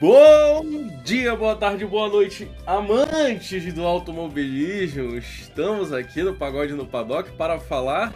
Bom 0.00 0.62
dia, 1.02 1.34
boa 1.34 1.56
tarde, 1.56 1.84
boa 1.84 2.08
noite, 2.08 2.48
amantes 2.64 3.74
do 3.74 3.84
automobilismo. 3.84 5.16
Estamos 5.16 5.92
aqui 5.92 6.22
no 6.22 6.36
Pagode 6.36 6.72
no 6.72 6.86
Paddock 6.86 7.32
para 7.32 7.58
falar 7.58 8.14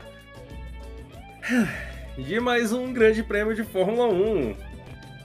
de 2.16 2.38
mais 2.38 2.72
um 2.72 2.92
grande 2.92 3.24
prêmio 3.24 3.52
de 3.52 3.64
Fórmula 3.64 4.06
1. 4.06 4.54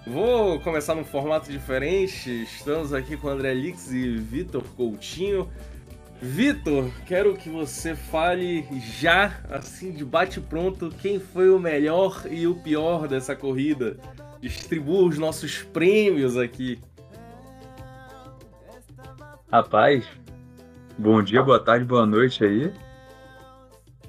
Vou 0.07 0.59
começar 0.61 0.95
num 0.95 1.04
formato 1.05 1.51
diferente. 1.51 2.41
Estamos 2.41 2.91
aqui 2.91 3.15
com 3.15 3.27
André 3.27 3.53
Lix 3.53 3.91
e 3.91 4.17
Vitor 4.17 4.63
Coutinho. 4.75 5.47
Vitor, 6.19 6.89
quero 7.05 7.35
que 7.35 7.49
você 7.49 7.93
fale 7.93 8.65
já, 8.99 9.43
assim, 9.51 9.91
de 9.91 10.03
bate-pronto, 10.03 10.91
quem 11.03 11.19
foi 11.19 11.51
o 11.51 11.59
melhor 11.59 12.25
e 12.27 12.47
o 12.47 12.55
pior 12.55 13.07
dessa 13.07 13.35
corrida. 13.35 13.95
Distribua 14.48 15.09
os 15.09 15.18
nossos 15.18 15.61
prêmios 15.61 16.38
aqui. 16.38 16.80
Rapaz, 19.52 20.05
bom 20.98 21.21
dia, 21.21 21.44
boa 21.44 21.59
tarde, 21.59 21.84
boa 21.84 22.05
noite 22.05 22.44
aí. 22.44 22.73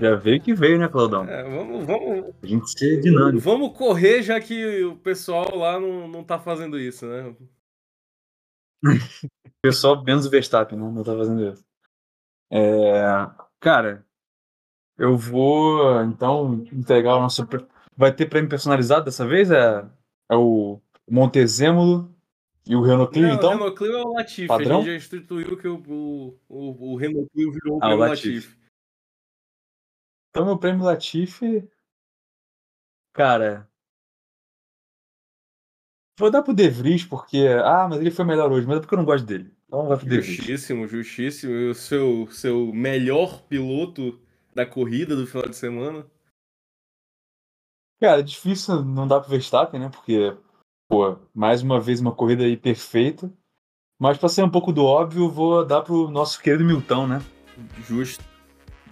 Já 0.01 0.15
veio 0.15 0.41
que 0.41 0.55
veio, 0.55 0.79
né, 0.79 0.87
Claudão? 0.87 1.25
É, 1.29 1.43
vamos, 1.43 1.85
vamos. 1.85 2.35
A 2.41 2.47
gente 2.47 2.71
ser 2.71 3.01
dinâmico. 3.01 3.41
Vamos 3.41 3.77
correr, 3.77 4.23
já 4.23 4.41
que 4.41 4.85
o 4.85 4.95
pessoal 4.97 5.57
lá 5.57 5.81
não, 5.81 6.07
não 6.07 6.23
tá 6.23 6.39
fazendo 6.39 6.79
isso, 6.79 7.05
né? 7.05 7.34
o 7.34 7.37
pessoal 9.61 10.05
menos 10.05 10.25
o 10.25 10.31
Verstappen, 10.31 10.79
né? 10.79 10.84
Não 10.89 11.03
tá 11.03 11.17
fazendo 11.17 11.53
isso. 11.53 11.65
É, 12.51 13.03
cara, 13.59 14.07
eu 14.97 15.17
vou 15.17 16.01
então 16.03 16.65
entregar 16.73 17.17
o 17.17 17.20
nosso. 17.20 17.47
Vai 17.97 18.12
ter 18.12 18.27
prêmio 18.27 18.48
personalizado 18.48 19.07
dessa 19.07 19.27
vez? 19.27 19.51
É, 19.51 19.84
é 20.31 20.37
o 20.37 20.81
Montezemolo 21.11 22.15
e 22.67 22.77
o 22.77 22.83
Renault 22.83 23.13
Clio, 23.13 23.29
Não, 23.29 23.35
então? 23.35 23.51
O 23.51 23.53
Renault 23.55 23.77
Clio 23.77 23.93
é 23.93 24.03
o 24.03 24.12
Latifi. 24.12 24.47
Padrão? 24.47 24.77
A 24.77 24.83
gente 24.83 24.91
já 24.91 24.97
instituiu 24.97 25.57
que 25.57 25.69
o, 25.69 25.77
o, 25.89 26.39
o, 26.48 26.93
o 26.93 26.97
Renault 26.97 27.29
Clio 27.31 27.53
virou 27.53 27.79
o 27.79 27.83
Ah, 27.83 27.87
o 27.87 27.89
prêmio 27.89 27.98
Latifi. 28.09 28.35
Latifi. 28.35 28.59
Então, 30.31 30.45
meu 30.45 30.59
prêmio 30.59 30.85
Latifi. 30.85 31.69
Cara. 33.15 33.69
Vou 36.19 36.31
dar 36.31 36.42
pro 36.42 36.53
De 36.53 36.69
Vries, 36.69 37.05
porque. 37.05 37.47
Ah, 37.65 37.87
mas 37.89 38.01
ele 38.01 38.11
foi 38.11 38.25
melhor 38.25 38.53
hoje, 38.53 38.67
mas 38.67 38.77
é 38.77 38.81
porque 38.81 38.95
eu 38.95 38.98
não 38.98 39.05
gosto 39.05 39.25
dele. 39.25 39.53
Então 39.67 39.87
vai 39.87 39.97
pro 39.97 40.07
De 40.09 40.20
Vries. 40.20 40.37
Justíssimo, 40.37 40.87
justíssimo. 40.87 41.53
E 41.53 41.70
o 41.70 41.75
seu, 41.75 42.27
seu 42.31 42.73
melhor 42.73 43.42
piloto 43.42 44.20
da 44.55 44.67
corrida 44.67 45.17
do 45.17 45.27
final 45.27 45.48
de 45.48 45.57
semana? 45.57 46.07
Cara, 48.01 48.21
é 48.21 48.23
difícil 48.23 48.85
não 48.85 49.07
dar 49.09 49.21
pro 49.21 49.31
Verstappen, 49.31 49.81
né? 49.81 49.89
Porque, 49.89 50.35
pô, 50.89 51.17
mais 51.35 51.63
uma 51.63 51.81
vez 51.81 52.01
uma 52.01 52.13
corrida 52.13 52.45
aí 52.45 52.57
perfeita. 52.57 53.31
Mas 54.01 54.17
pra 54.17 54.29
ser 54.29 54.45
um 54.45 54.51
pouco 54.51 54.73
do 54.73 54.85
óbvio, 54.85 55.29
vou 55.29 55.65
dar 55.65 55.83
pro 55.83 56.09
nosso 56.09 56.41
querido 56.41 56.65
Milton, 56.65 57.09
né? 57.09 57.23
Justo. 57.85 58.25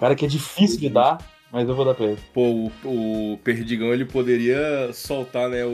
Cara 0.01 0.17
que 0.17 0.25
é 0.25 0.29
difícil 0.29 0.81
de 0.81 0.89
dar, 0.89 1.19
mas 1.53 1.69
eu 1.69 1.77
vou 1.77 1.85
dar 1.85 1.95
pra 1.95 2.07
ele. 2.07 2.21
Pô, 2.35 2.43
o, 2.85 3.33
o 3.33 3.39
Perdigão 3.39 3.95
ele 3.95 4.05
poderia 4.05 4.93
soltar, 4.93 5.49
né, 5.49 5.65
o, 5.65 5.69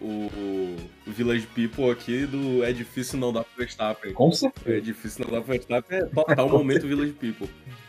o, 0.00 0.76
o 1.06 1.10
Village 1.10 1.48
People 1.48 1.90
aqui 1.90 2.24
do 2.24 2.62
É 2.62 2.72
difícil 2.72 3.18
não 3.18 3.32
dar 3.32 3.42
pro 3.42 3.56
Verstappen. 3.58 4.12
Com 4.14 4.28
É 4.28 4.32
certeza. 4.32 4.80
difícil 4.80 5.24
não 5.24 5.32
dar 5.32 5.40
pro 5.42 5.52
Verstappen, 5.52 5.98
é 5.98 6.04
total 6.04 6.48
momento 6.48 6.86
Village 6.86 7.12
People. 7.14 7.48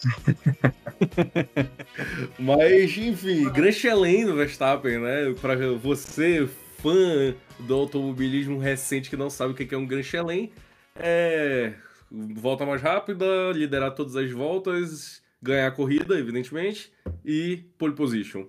Mas, 2.38 2.96
enfim, 2.96 3.50
Grand 3.50 3.72
Chelem 3.72 4.24
do 4.24 4.34
Verstappen, 4.34 4.98
né? 4.98 5.34
Pra 5.40 5.56
você, 5.76 6.48
fã 6.78 7.34
do 7.58 7.74
automobilismo 7.74 8.58
recente 8.58 9.10
que 9.10 9.16
não 9.16 9.30
sabe 9.30 9.52
o 9.52 9.56
que 9.56 9.74
é 9.74 9.78
um 9.78 9.86
Grand 9.86 10.02
Chelem, 10.02 10.52
é 10.96 11.74
volta 12.10 12.66
mais 12.66 12.82
rápida, 12.82 13.52
liderar 13.52 13.94
todas 13.94 14.16
as 14.16 14.30
voltas, 14.30 15.22
ganhar 15.40 15.68
a 15.68 15.72
corrida, 15.72 16.18
evidentemente, 16.18 16.92
e 17.24 17.58
pole 17.78 17.94
position. 17.94 18.48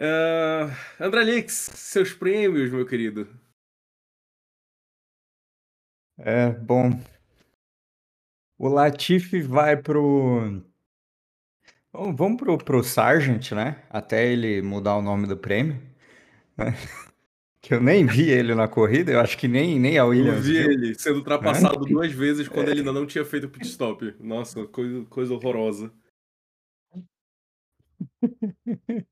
Uh, 0.00 0.68
André 0.98 1.22
Lix, 1.22 1.70
seus 1.74 2.12
prêmios, 2.12 2.72
meu 2.72 2.84
querido. 2.84 3.28
É, 6.18 6.50
bom. 6.50 6.90
O 8.58 8.68
Latifi 8.68 9.42
vai 9.42 9.76
pro. 9.76 10.62
Vamos 11.92 12.16
vamos 12.16 12.36
pro, 12.38 12.58
pro 12.58 12.82
Sargent, 12.82 13.52
né? 13.52 13.82
Até 13.90 14.26
ele 14.32 14.62
mudar 14.62 14.96
o 14.96 15.02
nome 15.02 15.26
do 15.26 15.36
prêmio. 15.36 15.80
né? 16.56 16.74
Que 17.64 17.74
eu 17.74 17.80
nem 17.80 18.04
vi 18.06 18.28
ele 18.30 18.54
na 18.56 18.66
corrida, 18.66 19.12
eu 19.12 19.20
acho 19.20 19.38
que 19.38 19.46
nem, 19.46 19.78
nem 19.78 19.96
a 19.98 20.04
Eu 20.04 20.08
Williams 20.08 20.44
vi 20.44 20.54
viu. 20.58 20.72
ele 20.72 20.94
sendo 20.98 21.18
ultrapassado 21.18 21.84
duas 21.86 22.10
vezes 22.12 22.48
quando 22.48 22.68
ele 22.70 22.80
ainda 22.80 22.92
não 22.92 23.06
tinha 23.06 23.24
feito 23.24 23.44
o 23.46 23.50
pit 23.50 23.66
stop. 23.68 24.14
Nossa, 24.20 24.66
coisa, 24.66 25.04
coisa 25.06 25.34
horrorosa. 25.34 25.92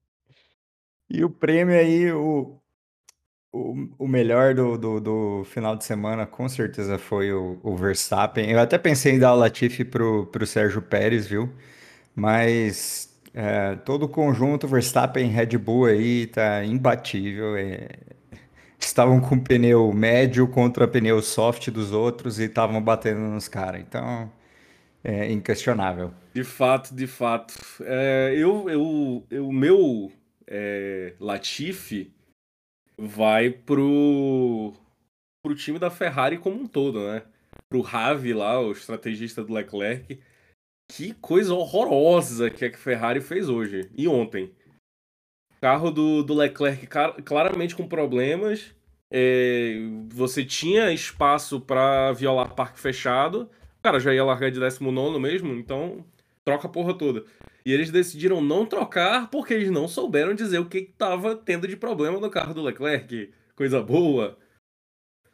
E 1.08 1.24
o 1.24 1.30
prêmio 1.30 1.74
aí, 1.78 2.10
o, 2.12 2.60
o, 3.52 3.88
o 3.98 4.08
melhor 4.08 4.54
do, 4.54 4.78
do, 4.78 5.00
do 5.00 5.44
final 5.44 5.76
de 5.76 5.84
semana, 5.84 6.26
com 6.26 6.48
certeza 6.48 6.98
foi 6.98 7.32
o, 7.32 7.58
o 7.62 7.76
Verstappen. 7.76 8.50
Eu 8.50 8.60
até 8.60 8.78
pensei 8.78 9.14
em 9.14 9.18
dar 9.18 9.34
o 9.34 9.38
Latifi 9.38 9.84
pro, 9.84 10.26
pro 10.26 10.46
Sérgio 10.46 10.82
Pérez, 10.82 11.26
viu? 11.26 11.52
Mas 12.14 13.10
é, 13.32 13.76
todo 13.76 14.04
o 14.04 14.08
conjunto 14.08 14.66
Verstappen 14.66 15.28
Red 15.28 15.58
Bull 15.58 15.86
aí 15.86 16.26
tá 16.26 16.64
imbatível. 16.64 17.56
é. 17.56 17.88
Estavam 18.78 19.20
com 19.20 19.38
pneu 19.38 19.92
médio 19.92 20.48
contra 20.48 20.88
pneu 20.88 21.20
soft 21.20 21.68
dos 21.70 21.92
outros 21.92 22.38
e 22.38 22.44
estavam 22.44 22.80
batendo 22.82 23.20
nos 23.20 23.46
caras. 23.46 23.82
Então, 23.82 24.32
é 25.04 25.30
inquestionável. 25.30 26.12
De 26.32 26.44
fato, 26.44 26.94
de 26.94 27.06
fato. 27.06 27.54
É, 27.82 28.32
eu, 28.34 28.70
eu, 28.70 29.46
o 29.46 29.52
meu 29.52 30.10
é, 30.46 31.14
Latifi 31.20 32.10
vai 32.98 33.50
pro, 33.50 34.72
pro 35.42 35.54
time 35.54 35.78
da 35.78 35.90
Ferrari 35.90 36.38
como 36.38 36.60
um 36.60 36.66
todo, 36.66 37.00
né? 37.06 37.22
Pro 37.68 37.80
Ravi 37.80 38.32
lá, 38.32 38.60
o 38.60 38.72
estrategista 38.72 39.44
do 39.44 39.52
Leclerc. 39.52 40.18
Que 40.90 41.14
coisa 41.14 41.54
horrorosa 41.54 42.50
que 42.50 42.64
a 42.64 42.76
Ferrari 42.76 43.20
fez 43.20 43.48
hoje 43.48 43.88
e 43.96 44.08
ontem. 44.08 44.50
Carro 45.60 45.88
do, 45.88 46.22
do 46.24 46.34
Leclerc 46.34 46.88
claramente 47.24 47.76
com 47.76 47.86
problemas. 47.86 48.74
É, 49.08 49.76
você 50.08 50.44
tinha 50.44 50.92
espaço 50.92 51.60
para 51.60 52.12
violar 52.12 52.54
parque 52.56 52.80
fechado. 52.80 53.48
Cara 53.80 54.00
já 54.00 54.12
ia 54.12 54.24
largar 54.24 54.50
de 54.50 54.58
19 54.58 55.20
mesmo, 55.20 55.54
então 55.54 56.04
troca 56.44 56.66
a 56.66 56.70
porra 56.70 56.92
toda. 56.92 57.24
E 57.64 57.72
eles 57.72 57.92
decidiram 57.92 58.40
não 58.40 58.66
trocar 58.66 59.30
porque 59.30 59.54
eles 59.54 59.70
não 59.70 59.86
souberam 59.86 60.34
dizer 60.34 60.58
o 60.58 60.68
que 60.68 60.82
que 60.82 60.92
tava 60.92 61.36
tendo 61.36 61.68
de 61.68 61.76
problema 61.76 62.18
no 62.18 62.30
carro 62.30 62.52
do 62.52 62.62
Leclerc. 62.62 63.32
Coisa 63.54 63.80
boa. 63.80 64.36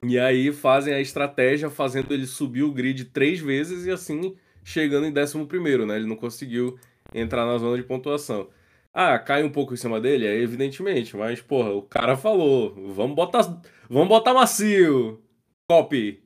E 0.02 0.18
aí 0.18 0.52
fazem 0.52 0.92
a 0.92 1.00
estratégia 1.00 1.70
fazendo 1.70 2.12
ele 2.12 2.26
subir 2.26 2.62
o 2.62 2.72
grid 2.72 3.06
três 3.06 3.40
vezes 3.40 3.86
e 3.86 3.90
assim 3.90 4.36
chegando 4.66 5.06
em 5.06 5.14
11, 5.16 5.86
né? 5.86 5.96
Ele 5.96 6.06
não 6.06 6.16
conseguiu 6.16 6.78
entrar 7.14 7.46
na 7.46 7.56
zona 7.58 7.76
de 7.76 7.84
pontuação. 7.84 8.50
Ah, 8.92 9.18
cai 9.18 9.44
um 9.44 9.50
pouco 9.50 9.74
em 9.74 9.76
cima 9.76 10.00
dele? 10.00 10.26
É 10.26 10.34
evidentemente, 10.36 11.16
mas 11.16 11.40
porra, 11.40 11.70
o 11.70 11.82
cara 11.82 12.16
falou, 12.16 12.74
vamos 12.94 13.14
botar, 13.14 13.42
vamos 13.88 14.08
botar 14.08 14.34
macio. 14.34 15.22
Copy. 15.70 16.22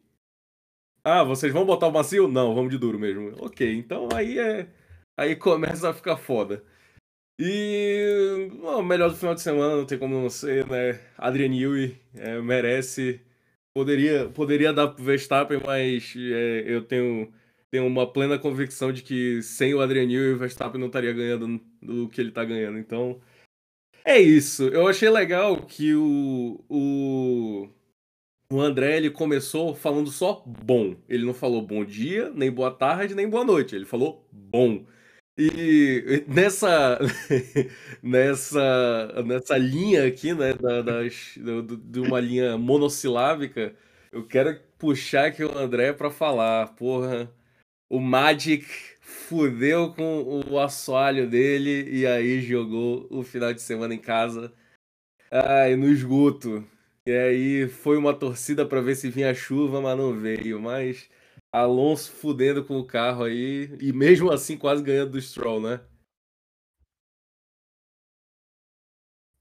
Ah, 1.04 1.24
vocês 1.24 1.52
vão 1.52 1.64
botar 1.66 1.88
o 1.88 1.92
macio? 1.92 2.28
Não, 2.28 2.54
vamos 2.54 2.70
de 2.70 2.78
duro 2.78 2.98
mesmo. 2.98 3.34
Ok, 3.40 3.74
então 3.74 4.08
aí 4.14 4.38
é. 4.38 4.68
Aí 5.18 5.36
começa 5.36 5.90
a 5.90 5.94
ficar 5.94 6.16
foda. 6.16 6.64
E. 7.38 8.50
o 8.62 8.82
melhor 8.82 9.10
do 9.10 9.16
final 9.16 9.34
de 9.34 9.40
semana, 9.42 9.76
não 9.76 9.86
tem 9.86 9.98
como 9.98 10.14
não 10.14 10.30
ser, 10.30 10.66
né? 10.68 11.00
Adrian 11.18 11.48
Newey 11.48 11.98
é, 12.14 12.40
merece. 12.40 13.20
Poderia, 13.74 14.28
poderia 14.30 14.72
dar 14.72 14.88
pro 14.88 15.04
Verstappen, 15.04 15.60
mas 15.64 16.14
é, 16.16 16.64
eu 16.66 16.82
tenho, 16.84 17.32
tenho 17.70 17.86
uma 17.86 18.10
plena 18.10 18.38
convicção 18.38 18.92
de 18.92 19.02
que 19.02 19.42
sem 19.42 19.74
o 19.74 19.80
Adrian 19.80 20.06
Newey, 20.06 20.32
o 20.34 20.38
Verstappen 20.38 20.80
não 20.80 20.88
estaria 20.88 21.12
ganhando 21.12 21.60
do 21.80 22.08
que 22.08 22.20
ele 22.20 22.32
tá 22.32 22.44
ganhando. 22.44 22.78
Então. 22.78 23.20
É 24.04 24.18
isso. 24.18 24.64
Eu 24.68 24.88
achei 24.88 25.10
legal 25.10 25.56
que 25.66 25.94
o, 25.94 26.64
o, 26.68 27.68
o 28.52 28.60
André 28.60 28.96
ele 28.96 29.10
começou 29.10 29.74
falando 29.74 30.10
só 30.10 30.42
bom. 30.46 30.96
Ele 31.08 31.24
não 31.24 31.34
falou 31.34 31.62
bom 31.62 31.84
dia, 31.84 32.30
nem 32.30 32.50
boa 32.50 32.70
tarde, 32.70 33.14
nem 33.14 33.28
boa 33.28 33.44
noite. 33.44 33.76
Ele 33.76 33.84
falou 33.84 34.26
bom. 34.32 34.84
E 35.38 36.24
nessa 36.28 36.98
nessa 38.02 39.22
nessa 39.24 39.56
linha 39.56 40.06
aqui, 40.06 40.34
né, 40.34 40.52
da, 40.54 40.82
das, 40.82 41.34
do- 41.38 41.76
de 41.76 42.00
uma 42.00 42.20
linha 42.20 42.58
monossilábica, 42.58 43.74
eu 44.12 44.26
quero 44.26 44.58
puxar 44.78 45.26
aqui 45.26 45.44
o 45.44 45.56
André 45.56 45.92
pra 45.92 46.10
falar, 46.10 46.74
porra, 46.74 47.30
o 47.90 48.00
Magic 48.00 48.64
fudeu 49.00 49.92
com 49.92 50.42
o 50.48 50.58
assoalho 50.60 51.28
dele 51.28 51.90
e 51.90 52.06
aí 52.06 52.40
jogou 52.40 53.06
o 53.10 53.22
final 53.24 53.52
de 53.52 53.60
semana 53.60 53.94
em 53.94 53.98
casa, 53.98 54.52
ai, 55.30 55.76
no 55.76 55.88
esgoto. 55.88 56.64
E 57.06 57.12
aí 57.12 57.68
foi 57.68 57.96
uma 57.98 58.14
torcida 58.14 58.66
para 58.66 58.80
ver 58.80 58.96
se 58.96 59.10
vinha 59.10 59.34
chuva, 59.34 59.80
mas 59.80 59.98
não 59.98 60.18
veio. 60.18 60.60
Mas 60.60 61.08
Alonso 61.52 62.12
fudendo 62.12 62.64
com 62.64 62.78
o 62.78 62.86
carro 62.86 63.24
aí, 63.24 63.76
e 63.80 63.92
mesmo 63.92 64.30
assim 64.30 64.56
quase 64.56 64.82
ganhando 64.82 65.12
do 65.12 65.20
Stroll, 65.20 65.60
né? 65.60 65.80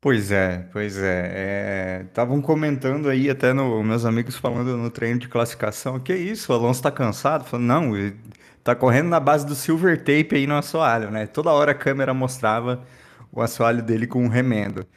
Pois 0.01 0.31
é, 0.31 0.60
pois 0.72 0.98
é. 0.98 2.04
Estavam 2.07 2.42
comentando 2.42 3.10
aí, 3.10 3.30
até 3.30 3.51
no, 3.51 3.84
meus 3.84 4.06
amigos 4.06 4.36
falando 4.38 4.78
no 4.78 4.90
treino 4.90 5.19
de 5.19 5.28
classificação, 5.28 6.00
que 6.00 6.16
isso, 6.16 6.54
o 6.54 6.56
Alonso 6.56 6.81
tá 6.81 6.90
cansado? 6.92 7.44
Falando, 7.44 7.66
não, 7.68 7.98
ele 7.98 8.16
tá 8.63 8.74
correndo 8.75 9.10
na 9.10 9.19
base 9.19 9.46
do 9.46 9.54
silver 9.56 9.98
tape 9.98 10.36
aí 10.36 10.48
no 10.48 10.56
assoalho, 10.56 11.12
né? 11.12 11.28
Toda 11.28 11.51
hora 11.51 11.72
a 11.72 11.75
câmera 11.75 12.13
mostrava 12.13 12.86
o 13.31 13.42
assoalho 13.42 13.84
dele 13.84 14.07
com 14.07 14.24
um 14.24 14.30
remendo. 14.30 14.88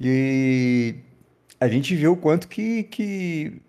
E 0.00 0.96
a 1.60 1.68
gente 1.68 1.94
viu 1.96 2.12
o 2.12 2.16
quanto 2.16 2.48
que, 2.48 2.84
que 2.84 3.62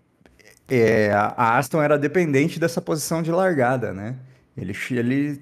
é, 0.70 1.12
a 1.14 1.58
Aston 1.58 1.82
era 1.82 1.98
dependente 1.98 2.60
dessa 2.60 2.82
posição 2.82 3.22
de 3.24 3.32
largada, 3.32 3.94
né? 3.94 4.18
Ele, 4.58 4.74
ele 4.92 5.42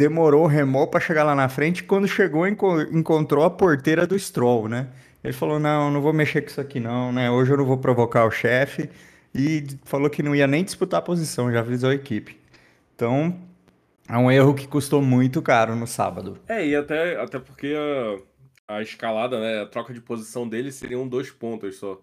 demorou, 0.00 0.46
remou 0.46 0.86
para 0.86 0.98
chegar 0.98 1.24
lá 1.24 1.34
na 1.34 1.48
frente. 1.48 1.84
Quando 1.84 2.08
chegou, 2.08 2.48
enco 2.48 2.80
encontrou 2.90 3.44
a 3.44 3.50
porteira 3.50 4.06
do 4.06 4.18
Stroll, 4.18 4.66
né? 4.66 4.88
Ele 5.22 5.34
falou: 5.34 5.58
Não, 5.60 5.90
não 5.90 6.00
vou 6.00 6.12
mexer 6.12 6.40
com 6.40 6.48
isso 6.48 6.60
aqui, 6.60 6.80
não, 6.80 7.12
né? 7.12 7.30
Hoje 7.30 7.52
eu 7.52 7.58
não 7.58 7.66
vou 7.66 7.76
provocar 7.76 8.24
o 8.24 8.30
chefe. 8.30 8.88
E 9.34 9.64
falou 9.84 10.08
que 10.10 10.22
não 10.22 10.34
ia 10.34 10.46
nem 10.46 10.64
disputar 10.64 10.98
a 11.00 11.02
posição, 11.02 11.52
já 11.52 11.60
avisou 11.60 11.90
a 11.90 11.94
equipe. 11.94 12.36
Então, 12.96 13.38
é 14.08 14.16
um 14.16 14.30
erro 14.30 14.54
que 14.54 14.66
custou 14.66 15.00
muito 15.02 15.40
caro 15.40 15.76
no 15.76 15.86
sábado. 15.86 16.38
É, 16.48 16.66
e 16.66 16.74
até, 16.74 17.20
até 17.20 17.38
porque 17.38 17.74
a, 18.66 18.76
a 18.78 18.82
escalada, 18.82 19.38
né? 19.38 19.60
A 19.60 19.66
troca 19.66 19.92
de 19.92 20.00
posição 20.00 20.48
dele 20.48 20.72
seriam 20.72 21.06
dois 21.06 21.30
pontos 21.30 21.76
só. 21.76 22.00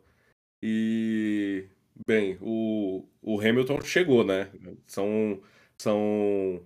E. 0.61 1.65
Bem, 2.07 2.37
o, 2.41 3.03
o 3.23 3.41
Hamilton 3.41 3.81
chegou, 3.81 4.23
né? 4.23 4.49
São. 4.85 5.41
São 5.79 6.61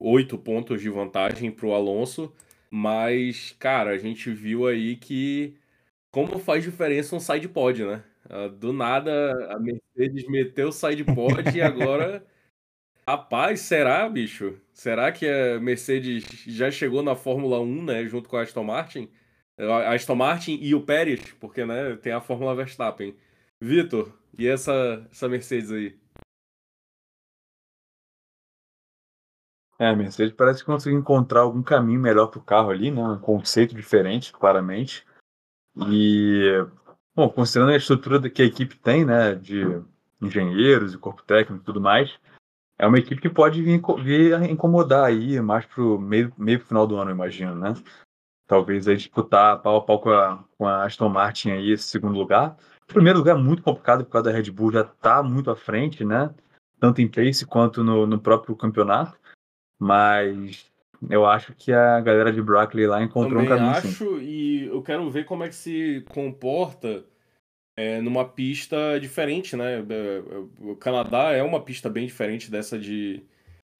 oito 0.00 0.38
pontos 0.38 0.80
de 0.80 0.90
vantagem 0.90 1.50
para 1.52 1.66
o 1.66 1.74
Alonso, 1.74 2.32
mas, 2.70 3.54
cara, 3.58 3.90
a 3.90 3.98
gente 3.98 4.30
viu 4.32 4.66
aí 4.66 4.96
que 4.96 5.56
como 6.10 6.38
faz 6.38 6.64
diferença 6.64 7.14
um 7.16 7.20
side 7.20 7.48
pod, 7.48 7.84
né? 7.84 8.02
Ah, 8.28 8.48
do 8.48 8.72
nada 8.72 9.54
a 9.54 9.58
Mercedes 9.60 10.28
meteu 10.28 10.68
o 10.68 10.72
side 10.72 11.04
pod 11.04 11.56
e 11.56 11.62
agora. 11.62 12.24
Rapaz, 13.06 13.60
será, 13.60 14.08
bicho? 14.08 14.60
Será 14.72 15.10
que 15.12 15.26
a 15.26 15.60
Mercedes 15.60 16.24
já 16.46 16.70
chegou 16.70 17.02
na 17.02 17.16
Fórmula 17.16 17.60
1, 17.60 17.84
né? 17.84 18.06
Junto 18.06 18.28
com 18.28 18.36
a 18.36 18.42
Aston 18.42 18.64
Martin? 18.64 19.10
A 19.58 19.94
Aston 19.94 20.14
Martin 20.14 20.58
e 20.62 20.74
o 20.74 20.82
Pérez, 20.82 21.20
porque 21.40 21.64
né, 21.64 21.96
tem 21.96 22.12
a 22.12 22.20
Fórmula 22.20 22.54
Verstappen. 22.54 23.14
Vitor, 23.60 24.12
e 24.38 24.46
essa, 24.46 25.06
essa 25.10 25.28
Mercedes 25.28 25.72
aí? 25.72 25.99
É, 29.80 29.88
a 29.88 29.96
Mercedes 29.96 30.34
parece 30.34 30.60
que 30.60 30.66
conseguiu 30.66 30.98
encontrar 30.98 31.40
algum 31.40 31.62
caminho 31.62 31.98
melhor 31.98 32.26
para 32.26 32.38
o 32.38 32.44
carro 32.44 32.68
ali, 32.68 32.90
né? 32.90 33.02
Um 33.02 33.18
conceito 33.18 33.74
diferente, 33.74 34.30
claramente. 34.30 35.06
E, 35.88 36.62
bom, 37.16 37.30
considerando 37.30 37.72
a 37.72 37.76
estrutura 37.76 38.28
que 38.28 38.42
a 38.42 38.44
equipe 38.44 38.76
tem, 38.76 39.06
né? 39.06 39.34
De 39.34 39.82
engenheiros 40.20 40.92
e 40.92 40.98
corpo 40.98 41.22
técnico 41.22 41.62
e 41.62 41.64
tudo 41.64 41.80
mais, 41.80 42.14
é 42.78 42.86
uma 42.86 42.98
equipe 42.98 43.22
que 43.22 43.30
pode 43.30 43.62
vir, 43.62 43.80
vir 44.04 44.50
incomodar 44.50 45.06
aí 45.06 45.40
mais 45.40 45.64
pro 45.64 45.98
meio, 45.98 46.30
meio 46.36 46.60
final 46.60 46.86
do 46.86 46.96
ano, 46.96 47.10
imagino, 47.10 47.54
né? 47.54 47.72
Talvez 48.46 48.86
aí 48.86 48.96
disputar 48.98 49.62
pau 49.62 49.76
a 49.76 49.80
pau 49.80 49.98
com 49.98 50.10
a, 50.10 50.44
com 50.58 50.66
a 50.66 50.84
Aston 50.84 51.08
Martin 51.08 51.52
aí 51.52 51.72
esse 51.72 51.84
segundo 51.84 52.18
lugar. 52.18 52.54
O 52.82 52.92
primeiro 52.92 53.18
lugar 53.18 53.34
é 53.34 53.40
muito 53.40 53.62
complicado 53.62 54.04
por 54.04 54.10
causa 54.10 54.30
da 54.30 54.36
Red 54.36 54.50
Bull 54.50 54.72
já 54.72 54.82
está 54.82 55.22
muito 55.22 55.50
à 55.50 55.56
frente, 55.56 56.04
né? 56.04 56.34
Tanto 56.78 57.00
em 57.00 57.08
pace 57.08 57.46
quanto 57.46 57.82
no, 57.82 58.06
no 58.06 58.20
próprio 58.20 58.54
campeonato. 58.54 59.19
Mas 59.80 60.70
eu 61.08 61.24
acho 61.24 61.54
que 61.54 61.72
a 61.72 61.98
galera 62.00 62.30
de 62.30 62.42
Brackley 62.42 62.86
lá 62.86 63.02
encontrou 63.02 63.42
Também 63.42 63.46
um 63.46 63.56
caminho. 63.56 63.72
acho, 63.72 64.18
sim. 64.18 64.24
e 64.24 64.66
eu 64.66 64.82
quero 64.82 65.10
ver 65.10 65.24
como 65.24 65.42
é 65.42 65.48
que 65.48 65.54
se 65.54 66.04
comporta 66.10 67.04
é, 67.74 68.00
numa 68.02 68.28
pista 68.28 69.00
diferente, 69.00 69.56
né? 69.56 69.78
É, 69.78 70.22
o 70.60 70.76
Canadá 70.76 71.32
é 71.32 71.42
uma 71.42 71.62
pista 71.62 71.88
bem 71.88 72.06
diferente 72.06 72.50
dessa 72.50 72.78
de, 72.78 73.22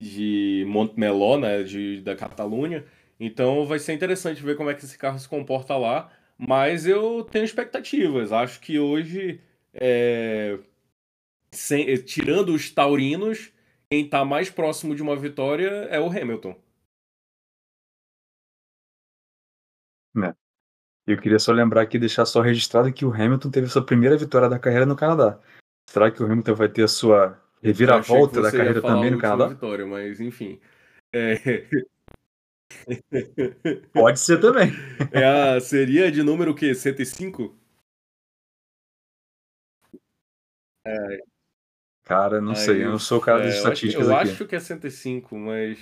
de 0.00 0.64
Montmeló, 0.66 1.38
né? 1.38 1.62
De, 1.62 2.00
da 2.00 2.16
Catalunha. 2.16 2.84
Então 3.18 3.66
vai 3.66 3.78
ser 3.78 3.92
interessante 3.92 4.42
ver 4.42 4.56
como 4.56 4.70
é 4.70 4.74
que 4.74 4.82
esse 4.82 4.96
carro 4.96 5.18
se 5.18 5.28
comporta 5.28 5.76
lá. 5.76 6.10
Mas 6.38 6.86
eu 6.86 7.22
tenho 7.30 7.44
expectativas. 7.44 8.32
Acho 8.32 8.58
que 8.60 8.78
hoje, 8.78 9.40
é, 9.74 10.58
sem, 11.52 11.94
tirando 11.96 12.54
os 12.54 12.70
taurinos, 12.70 13.52
quem 13.90 14.08
tá 14.08 14.24
mais 14.24 14.48
próximo 14.48 14.94
de 14.94 15.02
uma 15.02 15.16
vitória 15.16 15.68
é 15.90 15.98
o 15.98 16.06
Hamilton. 16.06 16.56
Né? 20.14 20.32
Eu 21.06 21.20
queria 21.20 21.40
só 21.40 21.50
lembrar 21.52 21.82
aqui, 21.82 21.98
deixar 21.98 22.24
só 22.24 22.40
registrado 22.40 22.92
que 22.92 23.04
o 23.04 23.12
Hamilton 23.12 23.50
teve 23.50 23.66
a 23.66 23.70
sua 23.70 23.84
primeira 23.84 24.16
vitória 24.16 24.48
da 24.48 24.60
carreira 24.60 24.86
no 24.86 24.94
Canadá. 24.94 25.40
Será 25.88 26.08
que 26.10 26.22
o 26.22 26.26
Hamilton 26.26 26.54
vai 26.54 26.68
ter 26.68 26.84
a 26.84 26.88
sua 26.88 27.42
reviravolta 27.60 28.40
da 28.40 28.52
carreira 28.52 28.80
também 28.80 29.10
no 29.10 29.18
Canadá? 29.18 29.48
Vitória, 29.48 29.84
mas 29.84 30.20
enfim. 30.20 30.60
É... 31.12 31.66
Pode 33.92 34.20
ser 34.20 34.40
também. 34.40 34.70
É 35.10 35.56
a, 35.56 35.60
seria 35.60 36.12
de 36.12 36.22
número 36.22 36.52
o 36.52 36.54
quê? 36.54 36.72
105? 36.76 37.58
É, 40.86 41.18
Cara, 42.10 42.40
não 42.40 42.50
Aí, 42.50 42.56
sei, 42.56 42.82
eu 42.82 42.90
não 42.90 42.98
sou 42.98 43.18
o 43.18 43.20
cara 43.20 43.40
é, 43.40 43.44
das 43.44 43.54
estatísticas 43.54 44.08
eu 44.08 44.16
aqui. 44.16 44.26
Eu 44.26 44.32
acho 44.32 44.44
que 44.44 44.56
é 44.56 44.58
105, 44.58 45.38
mas. 45.38 45.78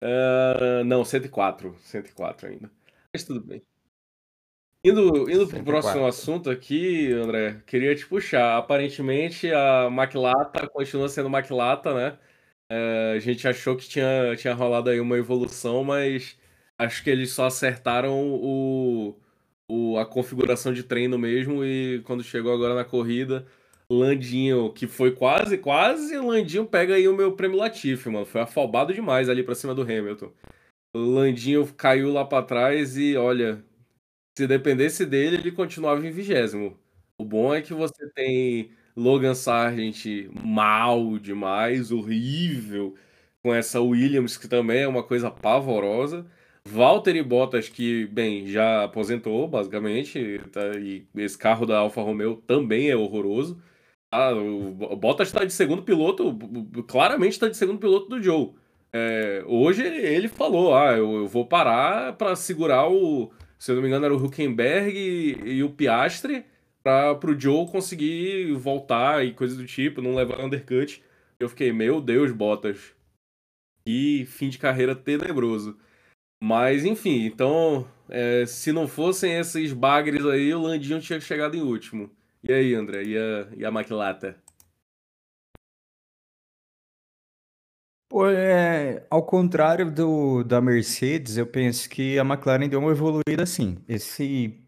Uh, 0.00 0.84
não, 0.86 1.04
104. 1.04 1.74
104 1.80 2.48
ainda. 2.50 2.70
Mas 3.12 3.24
tudo 3.24 3.40
bem. 3.40 3.60
Indo, 4.84 5.28
indo 5.28 5.48
pro 5.48 5.64
próximo 5.64 6.06
assunto 6.06 6.50
aqui, 6.50 7.10
André, 7.10 7.60
queria 7.66 7.96
te 7.96 8.06
puxar. 8.06 8.58
Aparentemente 8.58 9.52
a 9.52 9.90
Maquilata 9.90 10.68
continua 10.68 11.08
sendo 11.08 11.28
Maquilata, 11.28 11.92
né? 11.94 12.18
Uh, 12.70 13.16
a 13.16 13.18
gente 13.18 13.48
achou 13.48 13.74
que 13.76 13.88
tinha, 13.88 14.36
tinha 14.36 14.54
rolado 14.54 14.88
aí 14.88 15.00
uma 15.00 15.18
evolução, 15.18 15.82
mas 15.82 16.38
acho 16.78 17.02
que 17.02 17.10
eles 17.10 17.32
só 17.32 17.46
acertaram 17.46 18.16
o, 18.16 19.18
o, 19.68 19.98
a 19.98 20.06
configuração 20.06 20.72
de 20.72 20.84
treino 20.84 21.18
mesmo 21.18 21.64
e 21.64 22.02
quando 22.04 22.22
chegou 22.22 22.54
agora 22.54 22.76
na 22.76 22.84
corrida 22.84 23.44
Landinho, 23.90 24.72
que 24.72 24.86
foi 24.86 25.10
quase, 25.12 25.58
quase, 25.58 26.16
Landinho 26.16 26.64
pega 26.64 26.94
aí 26.94 27.08
o 27.08 27.16
meu 27.16 27.32
prêmio 27.34 27.58
Latifi, 27.58 28.08
mano. 28.08 28.24
Foi 28.24 28.40
afobado 28.40 28.94
demais 28.94 29.28
ali 29.28 29.42
pra 29.42 29.54
cima 29.54 29.74
do 29.74 29.82
Hamilton. 29.82 30.32
Landinho 30.96 31.66
caiu 31.74 32.12
lá 32.12 32.24
para 32.24 32.44
trás 32.44 32.96
e, 32.96 33.16
olha, 33.16 33.64
se 34.38 34.46
dependesse 34.46 35.06
dele, 35.06 35.36
ele 35.36 35.52
continuava 35.52 36.06
em 36.06 36.10
vigésimo. 36.12 36.78
O 37.18 37.24
bom 37.24 37.54
é 37.54 37.62
que 37.62 37.74
você 37.74 38.08
tem 38.10 38.72
Logan 38.96 39.34
Sargent 39.34 40.06
mal 40.44 41.18
demais, 41.18 41.92
horrível, 41.92 42.96
com 43.42 43.54
essa 43.54 43.80
Williams, 43.80 44.36
que 44.38 44.48
também 44.48 44.82
é 44.82 44.88
uma 44.88 45.02
coisa 45.04 45.30
pavorosa. 45.30 46.26
Valtteri 46.66 47.22
Bottas, 47.22 47.68
que, 47.68 48.06
bem, 48.06 48.46
já 48.48 48.84
aposentou, 48.84 49.48
basicamente, 49.48 50.40
tá, 50.52 50.76
e 50.78 51.06
esse 51.16 51.38
carro 51.38 51.66
da 51.66 51.78
Alfa 51.78 52.02
Romeo 52.02 52.36
também 52.46 52.90
é 52.90 52.96
horroroso. 52.96 53.60
Ah, 54.12 54.32
o 54.32 54.96
Bottas 54.96 55.28
está 55.28 55.44
de 55.44 55.52
segundo 55.52 55.82
piloto, 55.82 56.36
claramente 56.88 57.32
está 57.32 57.48
de 57.48 57.56
segundo 57.56 57.78
piloto 57.78 58.08
do 58.08 58.22
Joe. 58.22 58.52
É, 58.92 59.44
hoje 59.46 59.82
ele 59.82 60.28
falou: 60.28 60.74
ah, 60.74 60.96
eu, 60.96 61.14
eu 61.16 61.28
vou 61.28 61.46
parar 61.46 62.14
para 62.14 62.34
segurar 62.34 62.88
o. 62.88 63.32
Se 63.58 63.70
eu 63.70 63.76
não 63.76 63.82
me 63.82 63.88
engano, 63.88 64.06
era 64.06 64.14
o 64.14 64.24
Huckenberg 64.24 64.96
e, 64.98 65.58
e 65.58 65.62
o 65.62 65.70
Piastre 65.70 66.44
para 66.82 67.30
o 67.30 67.38
Joe 67.38 67.68
conseguir 67.68 68.52
voltar 68.54 69.24
e 69.24 69.32
coisas 69.34 69.56
do 69.56 69.66
tipo, 69.66 70.02
não 70.02 70.14
levar 70.14 70.40
undercut. 70.40 71.02
Eu 71.38 71.48
fiquei, 71.48 71.72
meu 71.72 72.00
Deus, 72.00 72.32
Bottas. 72.32 72.94
Que 73.84 74.24
fim 74.26 74.48
de 74.48 74.58
carreira 74.58 74.94
tenebroso. 74.94 75.78
Mas, 76.42 76.84
enfim, 76.84 77.24
então, 77.24 77.86
é, 78.08 78.46
se 78.46 78.72
não 78.72 78.88
fossem 78.88 79.38
esses 79.38 79.72
bagres 79.72 80.24
aí, 80.24 80.54
o 80.54 80.62
Landinho 80.62 81.00
tinha 81.00 81.20
chegado 81.20 81.56
em 81.56 81.62
último. 81.62 82.10
E 82.42 82.52
aí, 82.52 82.74
André? 82.74 83.02
E 83.04 83.16
a, 83.18 83.48
e 83.56 83.64
a 83.64 83.70
Maquilata? 83.70 84.36
Pô, 88.08 88.26
é, 88.28 89.06
ao 89.08 89.22
contrário 89.22 89.88
do, 89.90 90.42
da 90.42 90.60
Mercedes, 90.60 91.36
eu 91.36 91.46
penso 91.46 91.88
que 91.88 92.18
a 92.18 92.24
McLaren 92.24 92.68
deu 92.68 92.80
uma 92.80 92.90
evoluída 92.90 93.44
assim. 93.44 93.78
Esse, 93.88 94.58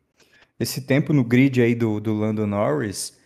esse 0.60 0.82
tempo 0.82 1.12
no 1.12 1.24
grid 1.24 1.60
aí 1.62 1.74
do, 1.74 2.00
do 2.00 2.14
Lando 2.14 2.46
Norris, 2.46 3.18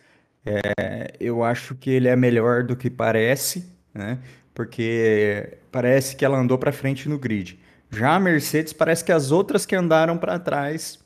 é, 0.45 1.13
eu 1.19 1.43
acho 1.43 1.75
que 1.75 1.89
ele 1.91 2.07
é 2.07 2.15
melhor 2.15 2.63
do 2.63 2.75
que 2.75 2.89
parece, 2.89 3.71
né? 3.93 4.19
Porque 4.55 5.59
parece 5.71 6.15
que 6.15 6.25
ela 6.25 6.37
andou 6.39 6.57
para 6.57 6.71
frente 6.71 7.09
no 7.09 7.19
grid. 7.19 7.59
Já 7.91 8.15
a 8.15 8.19
Mercedes 8.19 8.73
parece 8.73 9.03
que 9.05 9.11
as 9.11 9.31
outras 9.31 9.65
que 9.65 9.75
andaram 9.75 10.17
para 10.17 10.39
trás 10.39 10.99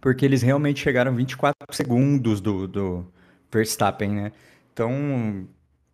porque 0.00 0.24
eles 0.24 0.42
realmente 0.42 0.80
chegaram 0.80 1.14
24 1.14 1.54
segundos 1.72 2.40
do, 2.40 2.66
do 2.66 3.06
Verstappen, 3.52 4.10
né? 4.10 4.32
Então, 4.72 5.46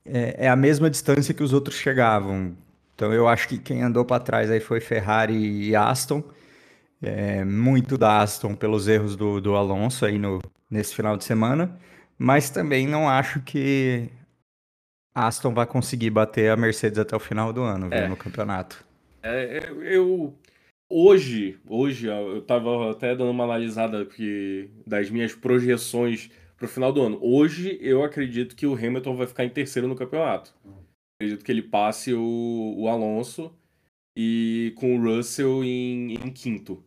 é, 0.05 0.47
é, 0.47 0.49
a 0.49 0.57
mesma 0.57 0.89
distância 0.89 1.35
que 1.35 1.43
os 1.43 1.53
outros 1.53 1.77
chegavam. 1.77 2.57
Então, 2.95 3.13
eu 3.13 3.27
acho 3.29 3.49
que 3.49 3.59
quem 3.59 3.83
andou 3.83 4.05
para 4.05 4.23
trás 4.23 4.51
aí 4.51 4.61
foi 4.61 4.81
Ferrari 4.81 5.35
e 5.35 5.75
Aston. 5.75 6.23
É, 7.03 7.45
muito 7.45 7.99
da 7.99 8.23
Aston 8.23 8.55
pelos 8.55 8.89
erros 8.89 9.17
do, 9.17 9.41
do 9.41 9.55
Alonso 9.55 10.07
aí 10.07 10.19
no, 10.19 10.41
nesse 10.71 10.95
final 10.95 11.17
de 11.17 11.25
semana. 11.25 11.79
Mas 12.19 12.49
também 12.49 12.87
não 12.87 13.09
acho 13.09 13.41
que 13.41 14.09
Aston 15.15 15.53
vai 15.53 15.67
conseguir 15.67 16.11
bater 16.11 16.51
a 16.51 16.57
Mercedes 16.57 16.99
até 16.99 17.15
o 17.15 17.21
final 17.21 17.53
do 17.53 17.63
ano, 17.63 17.89
é. 17.91 18.09
no 18.09 18.17
campeonato. 18.17 18.85
É, 19.23 19.59
é, 19.59 19.73
eu 19.83 20.35
hoje, 20.89 21.59
hoje 21.69 22.07
eu 22.07 22.43
tava 22.43 22.91
até 22.91 23.15
dando 23.15 23.31
uma 23.31 23.45
analisada 23.45 24.07
das 24.87 25.11
minhas 25.11 25.35
projeções 25.35 26.31
pro 26.57 26.69
final 26.69 26.93
do 26.93 27.03
ano. 27.03 27.19
Hoje 27.21 27.79
eu 27.81 28.03
acredito 28.03 28.57
que 28.57 28.67
o 28.67 28.75
Hamilton 28.75 29.17
vai 29.17 29.27
ficar 29.27 29.45
em 29.45 29.51
terceiro 29.51 29.89
no 29.89 29.95
campeonato. 29.95 30.55
Acredito 31.19 31.45
que 31.45 31.53
ele 31.53 31.63
passe 31.63 32.13
o, 32.13 32.75
o 32.77 32.89
Alonso 32.89 33.53
e 34.17 34.73
com 34.77 34.97
o 34.97 35.03
Russell 35.03 35.65
em, 35.65 36.15
em 36.15 36.31
quinto. 36.31 36.83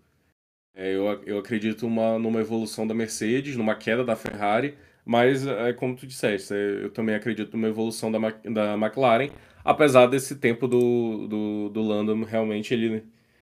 É, 0.76 0.96
eu, 0.96 1.06
eu 1.26 1.40
acredito 1.40 1.86
uma, 1.86 2.18
numa 2.18 2.40
evolução 2.40 2.88
da 2.88 2.94
Mercedes, 2.94 3.56
numa 3.56 3.76
queda 3.76 4.04
da 4.04 4.16
Ferrari, 4.16 4.76
mas 5.06 5.46
é 5.46 5.74
como 5.74 5.96
tu 5.96 6.08
disseste, 6.08 6.54
é, 6.54 6.86
eu 6.86 6.90
também 6.92 7.16
acredito 7.16 7.58
numa 7.58 7.68
evolução 7.68 8.12
da, 8.12 8.20
da 8.20 8.76
McLaren, 8.76 9.30
apesar 9.64 10.08
desse 10.08 10.36
tempo 10.36 10.68
do, 10.68 11.28
do, 11.28 11.70
do 11.70 11.82
Lando 11.82 12.24
realmente 12.24 12.74
ele 12.74 13.04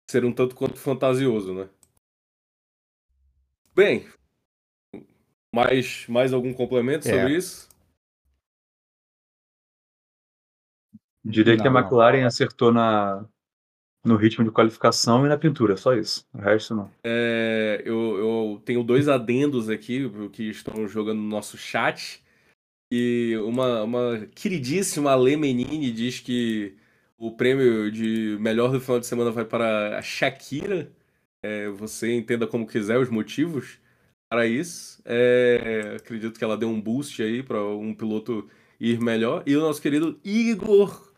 ser 0.09 0.25
um 0.25 0.31
tanto 0.31 0.55
quanto 0.55 0.77
fantasioso, 0.77 1.53
né? 1.53 1.69
Bem, 3.75 4.07
mais, 5.53 6.07
mais 6.07 6.33
algum 6.33 6.53
complemento 6.53 7.05
sobre 7.05 7.33
é. 7.33 7.37
isso? 7.37 7.69
Diria 11.23 11.55
não, 11.55 11.61
que 11.61 11.67
a 11.67 11.71
McLaren 11.71 12.21
não. 12.21 12.27
acertou 12.27 12.71
na, 12.71 13.27
no 14.05 14.15
ritmo 14.15 14.45
de 14.45 14.51
qualificação 14.51 15.25
e 15.25 15.29
na 15.29 15.37
pintura, 15.37 15.75
só 15.75 15.93
isso. 15.95 16.25
O 16.33 16.37
resto 16.37 16.75
não. 16.75 16.91
É, 17.03 17.81
eu, 17.83 18.17
eu 18.17 18.61
tenho 18.63 18.83
dois 18.83 19.09
adendos 19.09 19.69
aqui 19.69 20.09
que 20.31 20.43
estão 20.43 20.87
jogando 20.87 21.19
no 21.19 21.27
nosso 21.27 21.57
chat. 21.57 22.23
E 22.91 23.35
uma, 23.43 23.81
uma 23.81 24.27
queridíssima 24.35 25.11
Ale 25.11 25.35
Menini 25.35 25.91
diz 25.91 26.19
que 26.19 26.77
o 27.17 27.31
prêmio 27.31 27.91
de 27.91 28.37
melhor 28.39 28.71
do 28.71 28.79
final 28.79 28.99
de 28.99 29.07
semana 29.07 29.31
vai 29.31 29.45
para 29.45 29.97
a 29.97 30.01
Shakira. 30.01 30.91
É, 31.43 31.69
você 31.69 32.13
entenda 32.13 32.47
como 32.47 32.67
quiser 32.67 32.97
os 32.97 33.09
motivos 33.09 33.79
para 34.29 34.45
isso. 34.45 35.01
É, 35.05 35.95
acredito 35.97 36.37
que 36.37 36.43
ela 36.43 36.57
deu 36.57 36.69
um 36.69 36.81
boost 36.81 37.21
aí 37.21 37.43
para 37.43 37.63
um 37.63 37.93
piloto 37.93 38.49
ir 38.79 38.99
melhor. 38.99 39.43
E 39.45 39.55
o 39.55 39.61
nosso 39.61 39.81
querido 39.81 40.19
Igor 40.23 41.13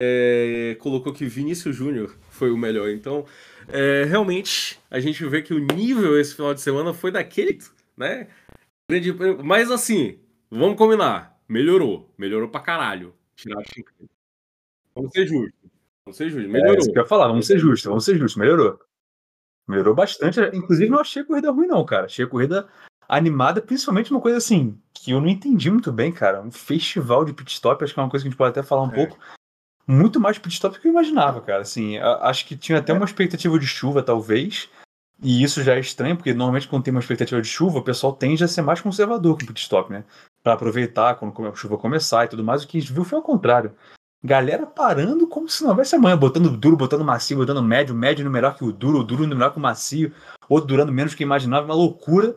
é, 0.00 0.76
colocou 0.80 1.12
que 1.12 1.26
Vinícius 1.26 1.76
Júnior 1.76 2.16
foi 2.30 2.50
o 2.50 2.56
melhor. 2.56 2.88
Então, 2.88 3.26
é, 3.68 4.04
realmente, 4.04 4.80
a 4.90 4.98
gente 4.98 5.24
vê 5.26 5.42
que 5.42 5.54
o 5.54 5.58
nível 5.58 6.18
esse 6.18 6.34
final 6.34 6.54
de 6.54 6.60
semana 6.60 6.94
foi 6.94 7.12
daquele, 7.12 7.58
né? 7.96 8.26
Mas 9.44 9.70
assim, 9.70 10.18
vamos 10.50 10.76
combinar. 10.76 11.38
Melhorou. 11.48 12.12
Melhorou 12.18 12.48
pra 12.48 12.60
caralho. 12.60 13.14
Tirar 13.36 13.62
Vamos 14.94 15.12
ser 15.12 15.26
justos. 15.26 15.70
Vamos 16.04 16.16
ser 16.16 16.30
justos. 16.30 16.50
Melhorou. 16.50 16.74
É 16.74 16.78
isso 16.78 16.92
que 16.92 16.98
eu 16.98 17.02
ia 17.02 17.08
falar, 17.08 17.28
vamos 17.28 17.46
ser 17.46 17.58
justos, 17.58 17.84
vamos 17.84 18.04
ser 18.04 18.16
justos. 18.16 18.36
Melhorou. 18.36 18.78
Melhorou 19.68 19.94
bastante. 19.94 20.40
Inclusive, 20.54 20.90
não 20.90 21.00
achei 21.00 21.22
a 21.22 21.24
corrida 21.24 21.50
ruim, 21.50 21.66
não, 21.66 21.84
cara. 21.84 22.06
Achei 22.06 22.24
a 22.24 22.28
corrida 22.28 22.68
animada, 23.08 23.60
principalmente 23.60 24.10
uma 24.10 24.20
coisa 24.20 24.38
assim, 24.38 24.78
que 24.94 25.10
eu 25.10 25.20
não 25.20 25.28
entendi 25.28 25.70
muito 25.70 25.92
bem, 25.92 26.12
cara. 26.12 26.40
Um 26.40 26.50
festival 26.50 27.24
de 27.24 27.32
pit 27.32 27.52
stop, 27.52 27.82
acho 27.82 27.92
que 27.92 28.00
é 28.00 28.02
uma 28.02 28.10
coisa 28.10 28.22
que 28.22 28.28
a 28.28 28.30
gente 28.30 28.38
pode 28.38 28.50
até 28.50 28.62
falar 28.62 28.82
um 28.82 28.92
é. 28.92 28.94
pouco 28.94 29.18
muito 29.86 30.20
mais 30.20 30.38
pit 30.38 30.54
stop 30.54 30.76
do 30.76 30.80
que 30.80 30.86
eu 30.86 30.92
imaginava, 30.92 31.40
cara. 31.40 31.62
Assim, 31.62 31.98
acho 31.98 32.46
que 32.46 32.56
tinha 32.56 32.78
até 32.78 32.92
uma 32.92 33.04
expectativa 33.04 33.58
de 33.58 33.66
chuva, 33.66 34.02
talvez. 34.02 34.68
E 35.22 35.42
isso 35.42 35.62
já 35.62 35.74
é 35.74 35.80
estranho, 35.80 36.16
porque 36.16 36.32
normalmente 36.32 36.68
quando 36.68 36.84
tem 36.84 36.92
uma 36.92 37.00
expectativa 37.00 37.42
de 37.42 37.48
chuva, 37.48 37.78
o 37.78 37.84
pessoal 37.84 38.12
tende 38.12 38.42
a 38.42 38.48
ser 38.48 38.62
mais 38.62 38.80
conservador 38.80 39.36
com 39.36 39.42
o 39.42 39.46
pit 39.46 39.60
stop, 39.60 39.92
né? 39.92 40.04
Para 40.42 40.54
aproveitar 40.54 41.16
quando 41.16 41.46
a 41.46 41.54
chuva 41.54 41.76
começar 41.76 42.24
e 42.24 42.28
tudo 42.28 42.44
mais. 42.44 42.62
O 42.62 42.68
que 42.68 42.78
a 42.78 42.80
gente 42.80 42.92
viu 42.92 43.04
foi 43.04 43.18
ao 43.18 43.24
contrário. 43.24 43.74
Galera 44.22 44.66
parando 44.66 45.26
como 45.26 45.48
se 45.48 45.62
não 45.62 45.70
houvesse 45.70 45.94
amanhã, 45.94 46.16
botando 46.16 46.54
duro, 46.54 46.76
botando 46.76 47.04
macio, 47.04 47.38
botando 47.38 47.62
médio, 47.62 47.94
médio 47.94 48.24
no 48.24 48.30
melhor 48.30 48.54
que 48.54 48.64
o 48.64 48.72
duro, 48.72 48.98
o 48.98 49.04
duro 49.04 49.26
no 49.26 49.34
melhor 49.34 49.50
que 49.50 49.58
o 49.58 49.62
macio, 49.62 50.12
outro 50.48 50.68
durando 50.68 50.92
menos 50.92 51.14
que 51.14 51.22
imaginava, 51.22 51.64
uma 51.64 51.74
loucura. 51.74 52.36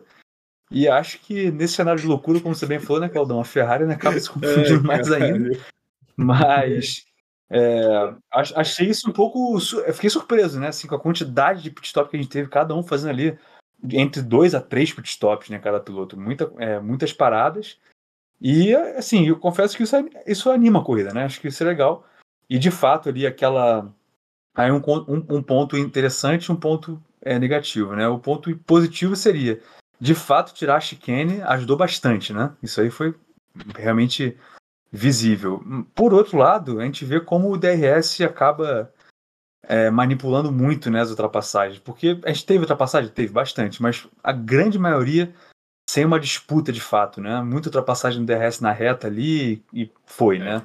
E 0.70 0.88
acho 0.88 1.20
que 1.20 1.50
nesse 1.50 1.74
cenário 1.74 2.00
de 2.00 2.06
loucura, 2.06 2.40
como 2.40 2.54
você 2.54 2.64
bem 2.64 2.80
falou, 2.80 3.00
né, 3.00 3.08
Claudão? 3.08 3.38
A 3.38 3.44
Ferrari 3.44 3.84
né, 3.84 3.94
acaba 3.94 4.18
se 4.18 4.28
confundindo 4.32 4.80
é, 4.80 4.82
mais 4.82 5.12
ainda. 5.12 5.58
Mas 6.16 7.04
é, 7.50 8.14
achei 8.30 8.88
isso 8.88 9.08
um 9.08 9.12
pouco. 9.12 9.58
Eu 9.86 9.94
fiquei 9.94 10.10
surpreso, 10.10 10.58
né? 10.58 10.68
Assim, 10.68 10.88
com 10.88 10.94
a 10.94 11.00
quantidade 11.00 11.62
de 11.62 11.70
pitstop 11.70 12.10
que 12.10 12.16
a 12.16 12.20
gente 12.20 12.30
teve, 12.30 12.48
cada 12.48 12.74
um 12.74 12.82
fazendo 12.82 13.10
ali 13.10 13.38
entre 13.92 14.22
dois 14.22 14.54
a 14.54 14.60
três 14.60 14.92
pitstops, 14.92 15.50
né? 15.50 15.58
Cada 15.58 15.78
piloto. 15.78 16.18
Muita, 16.18 16.50
é, 16.58 16.80
muitas 16.80 17.12
paradas. 17.12 17.78
E, 18.40 18.74
assim, 18.74 19.28
eu 19.28 19.38
confesso 19.38 19.76
que 19.76 19.82
isso, 19.82 19.96
isso 20.26 20.50
anima 20.50 20.80
a 20.80 20.84
corrida, 20.84 21.12
né? 21.12 21.24
Acho 21.24 21.40
que 21.40 21.48
isso 21.48 21.62
é 21.62 21.66
legal. 21.66 22.06
E, 22.48 22.58
de 22.58 22.70
fato, 22.70 23.08
ali 23.08 23.26
aquela. 23.26 23.92
Aí 24.54 24.70
um, 24.70 24.82
um, 24.86 25.36
um 25.36 25.42
ponto 25.42 25.76
interessante 25.76 26.52
um 26.52 26.56
ponto 26.56 27.02
é, 27.20 27.38
negativo, 27.38 27.96
né? 27.96 28.06
O 28.06 28.18
ponto 28.18 28.56
positivo 28.58 29.16
seria, 29.16 29.60
de 30.00 30.14
fato, 30.14 30.54
tirar 30.54 30.76
a 30.76 30.80
chicane 30.80 31.40
ajudou 31.42 31.76
bastante, 31.76 32.32
né? 32.32 32.54
Isso 32.62 32.80
aí 32.80 32.90
foi 32.90 33.14
realmente 33.76 34.36
visível. 34.92 35.60
Por 35.94 36.14
outro 36.14 36.38
lado, 36.38 36.80
a 36.80 36.84
gente 36.84 37.04
vê 37.04 37.20
como 37.20 37.50
o 37.50 37.58
DRS 37.58 38.20
acaba 38.20 38.92
é, 39.66 39.90
manipulando 39.90 40.52
muito 40.52 40.90
né, 40.90 41.00
as 41.00 41.10
ultrapassagens. 41.10 41.80
Porque 41.80 42.20
a 42.24 42.28
gente 42.32 42.46
teve 42.46 42.60
ultrapassagem? 42.60 43.10
Teve 43.10 43.32
bastante, 43.32 43.82
mas 43.82 44.06
a 44.22 44.32
grande 44.32 44.78
maioria 44.78 45.34
sem 45.88 46.04
uma 46.04 46.18
disputa 46.18 46.72
de 46.72 46.80
fato, 46.80 47.20
né? 47.20 47.42
Muita 47.42 47.68
ultrapassagem 47.68 48.20
no 48.20 48.26
DRS 48.26 48.60
na 48.60 48.72
reta 48.72 49.06
ali 49.06 49.62
e 49.72 49.90
foi, 50.06 50.36
é. 50.36 50.40
né? 50.40 50.64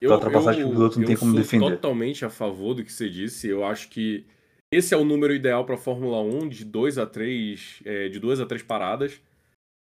Eu, 0.00 0.12
ultrapassagem 0.12 0.62
eu, 0.62 0.68
que 0.68 0.72
o 0.72 0.76
piloto 0.76 1.00
não 1.00 1.06
tem 1.06 1.16
como 1.16 1.34
defender. 1.34 1.70
totalmente 1.70 2.24
a 2.24 2.30
favor 2.30 2.74
do 2.74 2.84
que 2.84 2.92
você 2.92 3.08
disse. 3.08 3.48
Eu 3.48 3.64
acho 3.64 3.88
que 3.88 4.26
esse 4.70 4.92
é 4.92 4.96
o 4.96 5.04
número 5.04 5.34
ideal 5.34 5.64
para 5.64 5.76
a 5.76 5.78
Fórmula 5.78 6.20
1 6.20 6.48
de 6.48 6.64
2 6.64 6.98
a 6.98 7.06
3, 7.06 7.82
é, 7.84 8.08
de 8.08 8.18
duas 8.18 8.40
a 8.40 8.46
três 8.46 8.62
paradas. 8.62 9.20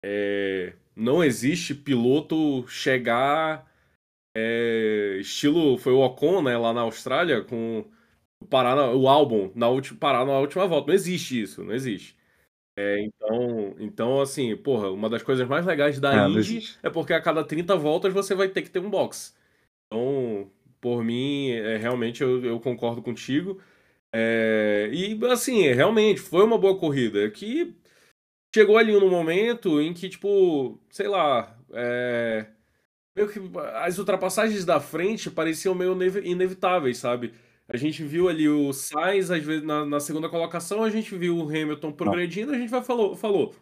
É, 0.03 0.73
não 0.95 1.23
existe 1.23 1.75
piloto 1.75 2.65
chegar 2.67 3.69
é, 4.35 5.17
estilo 5.19 5.77
foi 5.77 5.91
o 5.91 5.99
Ocon, 5.99 6.41
né, 6.41 6.57
lá 6.57 6.73
na 6.73 6.81
Austrália, 6.81 7.43
com 7.43 7.85
parar 8.49 8.75
na, 8.75 8.91
o 8.91 9.07
álbum 9.07 9.51
na 9.55 9.67
última 9.67 9.99
parar 9.99 10.25
na 10.25 10.39
última 10.39 10.67
volta. 10.67 10.87
Não 10.87 10.93
existe 10.93 11.41
isso, 11.41 11.63
não 11.63 11.73
existe. 11.73 12.15
É, 12.81 13.01
então, 13.01 13.75
então, 13.77 14.21
assim, 14.21 14.55
porra, 14.55 14.89
uma 14.89 15.09
das 15.09 15.21
coisas 15.21 15.45
mais 15.45 15.65
legais 15.65 15.99
da 15.99 16.13
é, 16.13 16.29
Indy 16.29 16.77
é 16.81 16.89
porque 16.89 17.11
a 17.11 17.21
cada 17.21 17.43
30 17.43 17.75
voltas 17.75 18.13
você 18.13 18.33
vai 18.33 18.47
ter 18.47 18.61
que 18.61 18.69
ter 18.69 18.79
um 18.79 18.89
box. 18.89 19.35
Então, 19.87 20.49
por 20.79 21.03
mim, 21.03 21.49
é, 21.51 21.75
realmente 21.75 22.23
eu, 22.23 22.41
eu 22.41 22.57
concordo 22.57 23.01
contigo. 23.01 23.61
É, 24.15 24.89
e, 24.93 25.19
assim, 25.25 25.67
realmente, 25.73 26.21
foi 26.21 26.45
uma 26.45 26.57
boa 26.57 26.79
corrida. 26.79 27.29
Que 27.29 27.75
chegou 28.55 28.77
ali 28.77 28.93
no 28.93 29.09
momento 29.09 29.81
em 29.81 29.93
que, 29.93 30.07
tipo, 30.07 30.79
sei 30.89 31.09
lá, 31.09 31.57
é, 31.73 32.45
meio 33.13 33.27
que 33.27 33.41
as 33.73 33.97
ultrapassagens 33.97 34.63
da 34.63 34.79
frente 34.79 35.29
pareciam 35.29 35.75
meio 35.75 35.97
inevitáveis, 36.23 36.97
sabe? 36.97 37.33
A 37.69 37.77
gente 37.77 38.03
viu 38.03 38.27
ali 38.27 38.49
o 38.49 38.73
Sainz, 38.73 39.29
às 39.29 39.43
vezes, 39.43 39.63
na, 39.63 39.85
na 39.85 39.99
segunda 39.99 40.27
colocação, 40.27 40.83
a 40.83 40.89
gente 40.89 41.15
viu 41.15 41.37
o 41.37 41.47
Hamilton 41.47 41.91
progredindo, 41.91 42.51
a 42.51 42.57
gente 42.57 42.69
vai 42.69 42.83
falou, 42.83 43.15
falou, 43.15 43.55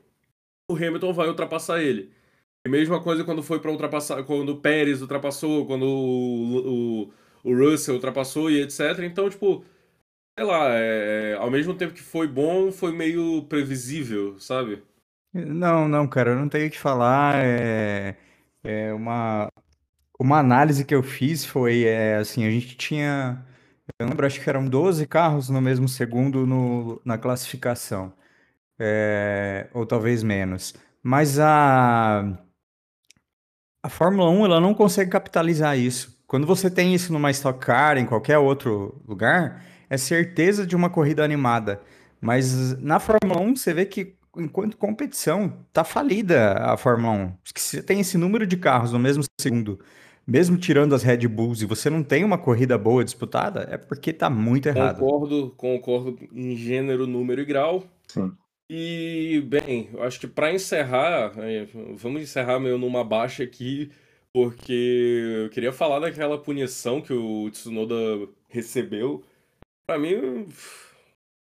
o 0.71 0.75
Hamilton 0.75 1.13
vai 1.13 1.27
ultrapassar 1.27 1.81
ele. 1.81 2.11
E 2.65 2.69
mesma 2.69 3.01
coisa 3.01 3.23
quando 3.23 3.43
foi 3.43 3.59
para 3.59 3.71
ultrapassar, 3.71 4.23
quando 4.23 4.49
o 4.49 4.61
Pérez 4.61 5.01
ultrapassou, 5.01 5.65
quando 5.65 5.83
o, 5.83 7.03
o, 7.03 7.13
o 7.43 7.55
Russell 7.55 7.95
ultrapassou 7.95 8.49
e 8.49 8.61
etc. 8.61 8.99
Então, 9.03 9.29
tipo, 9.29 9.63
sei 10.37 10.45
lá, 10.45 10.69
é, 10.69 11.35
ao 11.35 11.51
mesmo 11.51 11.73
tempo 11.75 11.93
que 11.93 12.01
foi 12.01 12.27
bom, 12.27 12.71
foi 12.71 12.91
meio 12.93 13.43
previsível, 13.43 14.39
sabe? 14.39 14.81
Não, 15.33 15.87
não, 15.87 16.07
cara, 16.07 16.31
eu 16.31 16.35
não 16.37 16.49
tenho 16.49 16.67
o 16.67 16.71
que 16.71 16.79
falar. 16.79 17.35
É... 17.35 18.17
É 18.63 18.93
uma, 18.93 19.49
uma 20.19 20.39
análise 20.39 20.83
que 20.83 20.93
eu 20.93 21.01
fiz 21.01 21.45
foi 21.45 21.85
é, 21.85 22.17
assim, 22.17 22.45
a 22.45 22.51
gente 22.51 22.75
tinha, 22.75 23.41
eu 23.99 24.07
lembro, 24.07 24.25
acho 24.25 24.41
que 24.41 24.49
eram 24.49 24.65
12 24.65 25.05
carros 25.07 25.49
no 25.49 25.61
mesmo 25.61 25.87
segundo 25.87 26.45
no, 26.45 27.01
na 27.05 27.17
classificação, 27.17 28.13
é, 28.79 29.67
ou 29.73 29.85
talvez 29.85 30.23
menos. 30.23 30.73
Mas 31.01 31.39
a, 31.39 32.37
a 33.83 33.89
Fórmula 33.89 34.29
1 34.29 34.45
ela 34.45 34.59
não 34.59 34.73
consegue 34.73 35.09
capitalizar 35.11 35.77
isso. 35.77 36.17
Quando 36.27 36.45
você 36.45 36.69
tem 36.69 36.93
isso 36.93 37.13
numa 37.13 37.31
Stock 37.31 37.59
Car, 37.65 37.97
em 37.97 38.05
qualquer 38.05 38.37
outro 38.37 39.01
lugar, 39.07 39.63
é 39.89 39.97
certeza 39.97 40.67
de 40.67 40.75
uma 40.75 40.89
corrida 40.89 41.23
animada. 41.23 41.81
Mas 42.19 42.77
na 42.81 42.99
Fórmula 42.99 43.39
1 43.39 43.55
você 43.55 43.73
vê 43.73 43.85
que 43.85 44.17
enquanto 44.37 44.77
competição, 44.77 45.65
tá 45.73 45.83
falida 45.83 46.53
a 46.59 46.77
Fórmula 46.77 47.13
1. 47.13 47.33
Se 47.45 47.53
você 47.55 47.81
tem 47.81 47.99
esse 47.99 48.17
número 48.17 48.45
de 48.45 48.57
carros 48.57 48.91
no 48.91 48.99
mesmo 48.99 49.23
segundo, 49.39 49.79
mesmo 50.27 50.57
tirando 50.57 50.93
as 50.93 51.03
Red 51.03 51.25
Bulls, 51.27 51.61
e 51.61 51.65
você 51.65 51.89
não 51.89 52.03
tem 52.03 52.25
uma 52.25 52.37
corrida 52.37 52.77
boa 52.77 53.03
disputada, 53.03 53.65
é 53.71 53.77
porque 53.77 54.11
tá 54.11 54.29
muito 54.29 54.67
errado. 54.67 54.99
Concordo, 54.99 55.53
concordo 55.55 56.19
em 56.33 56.55
gênero, 56.57 57.07
número 57.07 57.41
e 57.41 57.45
grau. 57.45 57.85
Sim. 58.07 58.33
E, 58.69 59.41
bem, 59.47 59.89
eu 59.93 60.03
acho 60.03 60.19
que 60.19 60.27
para 60.27 60.53
encerrar, 60.53 61.31
é, 61.37 61.65
vamos 61.95 62.21
encerrar 62.21 62.59
meio 62.59 62.77
numa 62.77 63.01
baixa 63.01 63.41
aqui, 63.41 63.89
porque 64.33 65.43
eu 65.45 65.49
queria 65.49 65.71
falar 65.71 65.99
daquela 65.99 66.37
punição 66.37 67.01
que 67.01 67.13
o 67.13 67.49
Tsunoda 67.49 67.95
recebeu. 68.49 69.23
Para 69.87 69.97
mim, 69.97 70.49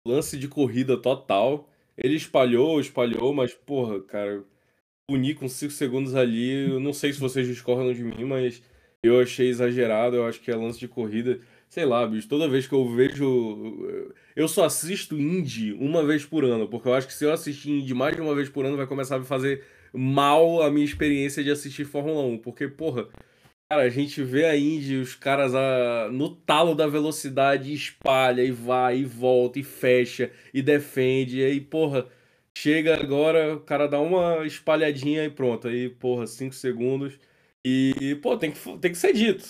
lance 0.07 0.38
de 0.38 0.47
corrida 0.47 0.97
total. 0.97 1.69
Ele 1.99 2.14
espalhou, 2.14 2.81
espalhou, 2.81 3.35
mas, 3.35 3.52
porra, 3.52 4.00
cara, 4.02 4.45
punir 5.09 5.35
com 5.35 5.49
5 5.49 5.73
segundos 5.73 6.14
ali, 6.14 6.71
eu 6.71 6.78
não 6.78 6.93
sei 6.93 7.12
se 7.12 7.19
vocês 7.19 7.49
discordam 7.49 7.93
de 7.93 8.05
mim, 8.05 8.25
mas 8.25 8.62
eu 9.07 9.21
achei 9.21 9.49
exagerado, 9.49 10.17
eu 10.17 10.27
acho 10.27 10.41
que 10.41 10.51
é 10.51 10.57
lance 10.57 10.79
de 10.79 10.89
corrida. 10.89 11.41
Sei 11.69 11.85
lá, 11.85 12.07
bicho, 12.07 12.29
toda 12.29 12.49
vez 12.49 12.67
que 12.67 12.75
eu 12.75 12.89
vejo. 12.95 14.15
Eu 14.35 14.49
só 14.49 14.65
assisto 14.65 15.19
indie 15.19 15.73
uma 15.75 16.05
vez 16.05 16.25
por 16.25 16.45
ano, 16.45 16.69
porque 16.69 16.89
eu 16.89 16.95
acho 16.95 17.07
que 17.07 17.15
se 17.15 17.25
eu 17.25 17.33
assistir 17.33 17.71
indie 17.71 17.95
mais 17.95 18.15
de 18.15 18.23
uma 18.23 18.35
vez 18.35 18.49
por 18.49 18.65
ano 18.65 18.77
vai 18.77 18.87
começar 18.87 19.17
a 19.17 19.25
fazer 19.25 19.65
mal 19.93 20.63
a 20.63 20.71
minha 20.71 20.85
experiência 20.85 21.43
de 21.43 21.51
assistir 21.51 21.85
Fórmula 21.85 22.23
1. 22.23 22.39
Porque, 22.39 22.69
porra, 22.69 23.09
cara, 23.69 23.83
a 23.83 23.89
gente 23.89 24.23
vê 24.23 24.45
a 24.47 24.57
Indy, 24.57 24.97
os 24.97 25.15
caras 25.15 25.55
a, 25.55 26.09
no 26.13 26.31
talo 26.37 26.75
da 26.75 26.87
velocidade 26.87 27.73
espalha 27.75 28.43
e 28.43 28.51
vai 28.51 28.99
e 28.99 29.05
volta 29.05 29.59
e 29.59 29.63
fecha 29.65 30.31
e 30.55 30.63
defende. 30.63 31.41
E 31.41 31.45
aí, 31.45 31.61
porra, 31.61 32.07
chega 32.57 32.95
agora, 32.95 33.55
o 33.57 33.61
cara 33.61 33.87
dá 33.87 34.01
uma 34.01 34.47
espalhadinha 34.47 35.25
e 35.25 35.31
pronto. 35.31 35.69
Aí, 35.69 35.89
porra, 35.89 36.27
5 36.27 36.55
segundos. 36.55 37.19
E, 37.69 38.15
pô, 38.23 38.37
tem 38.37 38.53
que, 38.53 38.79
tem 38.79 38.93
que 38.93 38.99
ser 38.99 39.13
dito. 39.13 39.45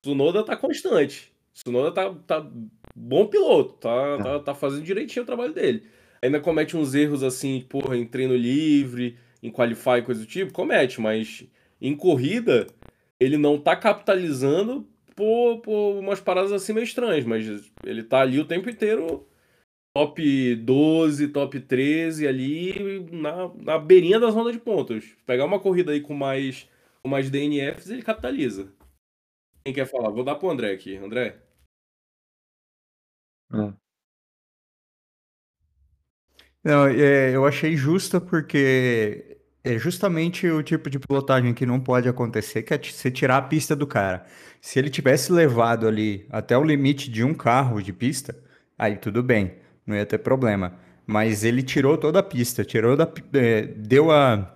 Tsunoda 0.00 0.42
tá 0.42 0.56
constante. 0.56 1.30
Tsunoda 1.52 1.92
tá, 1.92 2.14
tá 2.26 2.50
bom 2.96 3.26
piloto, 3.26 3.74
tá, 3.74 4.16
tá, 4.16 4.38
tá 4.38 4.54
fazendo 4.54 4.82
direitinho 4.82 5.24
o 5.24 5.26
trabalho 5.26 5.52
dele. 5.52 5.82
Ainda 6.22 6.40
comete 6.40 6.74
uns 6.74 6.94
erros 6.94 7.22
assim, 7.22 7.60
porra, 7.68 7.98
em 7.98 8.06
treino 8.06 8.34
livre, 8.34 9.18
em 9.42 9.50
qualify, 9.50 10.00
coisa 10.02 10.22
do 10.22 10.26
tipo, 10.26 10.54
comete, 10.54 11.02
mas 11.02 11.44
em 11.82 11.94
corrida 11.94 12.66
ele 13.18 13.36
não 13.36 13.58
tá 13.58 13.76
capitalizando 13.76 14.88
por, 15.14 15.60
por 15.60 15.98
umas 15.98 16.18
paradas 16.18 16.52
assim 16.52 16.72
meio 16.72 16.84
estranhas, 16.84 17.26
mas 17.26 17.46
ele 17.84 18.02
tá 18.02 18.22
ali 18.22 18.40
o 18.40 18.46
tempo 18.46 18.70
inteiro 18.70 19.26
top 19.94 20.54
12, 20.56 21.28
top 21.28 21.60
13 21.60 22.26
ali 22.26 23.06
na, 23.12 23.50
na 23.62 23.78
beirinha 23.78 24.18
da 24.18 24.30
zona 24.30 24.50
de 24.50 24.58
pontos. 24.58 25.14
Pegar 25.26 25.44
uma 25.44 25.60
corrida 25.60 25.92
aí 25.92 26.00
com 26.00 26.14
mais, 26.14 26.66
mais 27.08 27.30
DNFs, 27.30 27.90
ele 27.90 28.02
capitaliza. 28.02 28.72
Quem 29.64 29.74
quer 29.74 29.86
falar? 29.86 30.10
Vou 30.10 30.24
dar 30.24 30.36
pro 30.36 30.50
André 30.50 30.72
aqui. 30.72 30.96
André? 30.96 31.40
É. 33.52 33.72
Não, 36.62 36.86
é, 36.86 37.34
eu 37.34 37.46
achei 37.46 37.76
justa 37.76 38.20
porque 38.20 39.38
é 39.64 39.78
justamente 39.78 40.46
o 40.46 40.62
tipo 40.62 40.90
de 40.90 40.98
pilotagem 40.98 41.54
que 41.54 41.66
não 41.66 41.80
pode 41.80 42.08
acontecer, 42.08 42.62
que 42.62 42.74
é 42.74 42.78
você 42.78 43.10
tirar 43.10 43.38
a 43.38 43.42
pista 43.42 43.74
do 43.74 43.86
cara. 43.86 44.26
Se 44.60 44.78
ele 44.78 44.90
tivesse 44.90 45.32
levado 45.32 45.86
ali 45.88 46.26
até 46.30 46.56
o 46.56 46.64
limite 46.64 47.10
de 47.10 47.24
um 47.24 47.34
carro 47.34 47.82
de 47.82 47.92
pista, 47.92 48.36
aí 48.78 48.96
tudo 48.96 49.22
bem, 49.22 49.54
não 49.86 49.96
ia 49.96 50.06
ter 50.06 50.18
problema. 50.18 50.78
Mas 51.06 51.44
ele 51.44 51.62
tirou 51.62 51.96
toda 51.98 52.20
a 52.20 52.22
pista, 52.22 52.64
tirou 52.64 52.96
da, 52.96 53.10
é, 53.34 53.62
deu 53.62 54.10
a, 54.10 54.54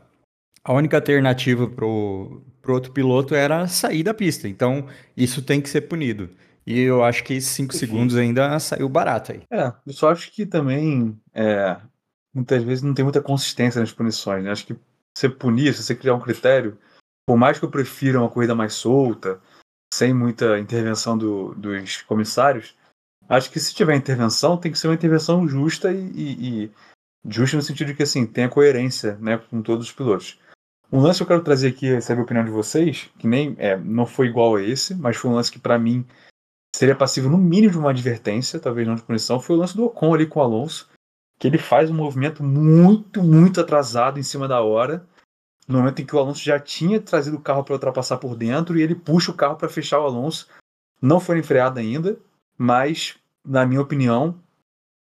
a 0.64 0.72
única 0.72 0.96
alternativa 0.96 1.68
pro, 1.68 2.42
pro 2.62 2.74
outro 2.74 2.90
piloto 2.90 3.34
era 3.34 3.68
sair 3.68 4.02
da 4.02 4.14
pista. 4.14 4.48
Então, 4.48 4.88
isso 5.14 5.42
tem 5.42 5.60
que 5.60 5.68
ser 5.68 5.82
punido. 5.82 6.30
E 6.66 6.80
eu 6.80 7.04
acho 7.04 7.22
que 7.22 7.38
5 7.40 7.74
segundos 7.74 8.16
ainda 8.16 8.58
saiu 8.58 8.88
barato 8.88 9.32
aí. 9.32 9.42
É, 9.50 9.72
eu 9.86 9.92
só 9.92 10.10
acho 10.10 10.32
que 10.32 10.46
também 10.46 11.20
é, 11.34 11.76
muitas 12.34 12.62
vezes 12.62 12.82
não 12.82 12.94
tem 12.94 13.04
muita 13.04 13.20
consistência 13.20 13.80
nas 13.80 13.92
punições. 13.92 14.42
Né? 14.42 14.50
Acho 14.50 14.66
que 14.66 14.76
você 15.14 15.28
punir, 15.28 15.74
se 15.74 15.82
você 15.82 15.94
criar 15.94 16.14
um 16.14 16.20
critério, 16.20 16.78
por 17.26 17.36
mais 17.36 17.58
que 17.58 17.66
eu 17.66 17.70
prefira 17.70 18.18
uma 18.18 18.30
corrida 18.30 18.54
mais 18.54 18.72
solta, 18.72 19.38
sem 19.92 20.14
muita 20.14 20.58
intervenção 20.58 21.16
do, 21.16 21.54
dos 21.54 22.00
comissários, 22.02 22.74
acho 23.28 23.50
que 23.50 23.60
se 23.60 23.74
tiver 23.74 23.94
intervenção, 23.94 24.56
tem 24.56 24.72
que 24.72 24.78
ser 24.78 24.88
uma 24.88 24.94
intervenção 24.94 25.46
justa 25.46 25.92
e, 25.92 26.10
e, 26.14 26.64
e 26.64 26.70
justa 27.28 27.58
no 27.58 27.62
sentido 27.62 27.88
de 27.88 27.94
que 27.94 28.02
assim, 28.02 28.26
tenha 28.26 28.48
coerência 28.48 29.16
né, 29.20 29.38
com 29.38 29.60
todos 29.60 29.86
os 29.86 29.92
pilotos. 29.92 30.38
Um 30.92 31.00
lance 31.00 31.18
que 31.18 31.22
eu 31.24 31.26
quero 31.26 31.42
trazer 31.42 31.68
aqui, 31.68 32.00
saber 32.00 32.20
a 32.20 32.24
opinião 32.24 32.44
de 32.44 32.50
vocês, 32.50 33.10
que 33.18 33.26
nem 33.26 33.54
é, 33.58 33.76
não 33.76 34.06
foi 34.06 34.28
igual 34.28 34.56
a 34.56 34.62
esse, 34.62 34.94
mas 34.94 35.16
foi 35.16 35.30
um 35.30 35.34
lance 35.34 35.50
que 35.50 35.58
para 35.58 35.78
mim 35.78 36.06
seria 36.74 36.94
passivo 36.94 37.28
no 37.28 37.38
mínimo 37.38 37.72
de 37.72 37.78
uma 37.78 37.90
advertência, 37.90 38.60
talvez 38.60 38.86
não 38.86 38.94
de 38.94 39.02
punição, 39.02 39.40
foi 39.40 39.56
o 39.56 39.58
lance 39.58 39.76
do 39.76 39.84
Ocon 39.84 40.14
ali 40.14 40.26
com 40.26 40.40
o 40.40 40.42
Alonso, 40.42 40.88
que 41.38 41.46
ele 41.46 41.58
faz 41.58 41.90
um 41.90 41.94
movimento 41.94 42.42
muito, 42.42 43.22
muito 43.22 43.60
atrasado 43.60 44.18
em 44.18 44.22
cima 44.22 44.46
da 44.46 44.60
hora, 44.60 45.06
no 45.66 45.78
momento 45.78 46.00
em 46.00 46.06
que 46.06 46.14
o 46.14 46.18
Alonso 46.18 46.42
já 46.42 46.58
tinha 46.60 47.00
trazido 47.00 47.36
o 47.36 47.40
carro 47.40 47.64
para 47.64 47.74
ultrapassar 47.74 48.18
por 48.18 48.36
dentro 48.36 48.78
e 48.78 48.82
ele 48.82 48.94
puxa 48.94 49.30
o 49.30 49.34
carro 49.34 49.56
para 49.56 49.68
fechar 49.68 50.00
o 50.00 50.06
Alonso. 50.06 50.48
Não 51.00 51.18
foi 51.20 51.38
enfreado 51.38 51.78
ainda, 51.78 52.18
mas, 52.56 53.16
na 53.44 53.66
minha 53.66 53.80
opinião, 53.80 54.38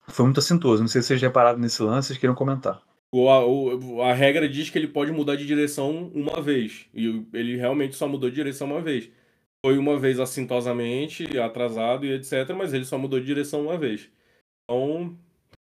foi 0.08 0.26
muito 0.26 0.39
assintoso. 0.39 0.82
Não 0.82 0.88
sei 0.88 1.02
se 1.02 1.10
vocês 1.10 1.22
repararam 1.22 1.60
nesse 1.60 1.82
lance, 1.84 2.08
vocês 2.08 2.19
queriam 2.19 2.36
comentar. 2.36 2.82
A, 3.13 4.10
a 4.10 4.13
regra 4.13 4.49
diz 4.49 4.69
que 4.69 4.78
ele 4.78 4.88
pode 4.88 5.12
mudar 5.12 5.36
de 5.36 5.45
direção 5.45 6.12
uma 6.15 6.41
vez. 6.41 6.88
E 6.93 7.26
ele 7.34 7.56
realmente 7.58 7.95
só 7.95 8.08
mudou 8.08 8.30
de 8.30 8.36
direção 8.36 8.67
uma 8.67 8.82
vez. 8.82 9.10
Foi 9.65 9.78
uma 9.78 9.99
vez 9.99 10.19
assintosamente, 10.19 11.38
atrasado 11.38 12.06
e 12.06 12.12
etc, 12.13 12.49
mas 12.56 12.73
ele 12.73 12.86
só 12.86 12.97
mudou 12.97 13.19
de 13.19 13.26
direção 13.26 13.62
uma 13.63 13.78
vez. 13.78 14.10
Então, 14.63 15.17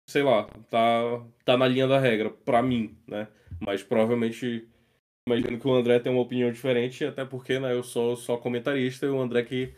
sei 0.08 0.22
lá, 0.22 0.44
tá, 0.70 1.24
tá 1.44 1.56
na 1.56 1.68
linha 1.68 1.86
da 1.86 1.98
regra, 1.98 2.30
pra 2.30 2.62
mim, 2.62 2.96
né? 3.06 3.28
Mas 3.60 3.82
provavelmente, 3.82 4.68
imagino 5.26 5.58
que 5.58 5.68
o 5.68 5.74
André 5.74 6.00
tem 6.00 6.12
uma 6.12 6.22
opinião 6.22 6.50
diferente, 6.52 7.04
até 7.04 7.24
porque 7.24 7.58
né, 7.60 7.72
eu 7.72 7.82
sou 7.82 8.16
só 8.16 8.36
comentarista 8.36 9.06
e 9.06 9.10
o 9.10 9.20
André 9.20 9.44
que 9.44 9.74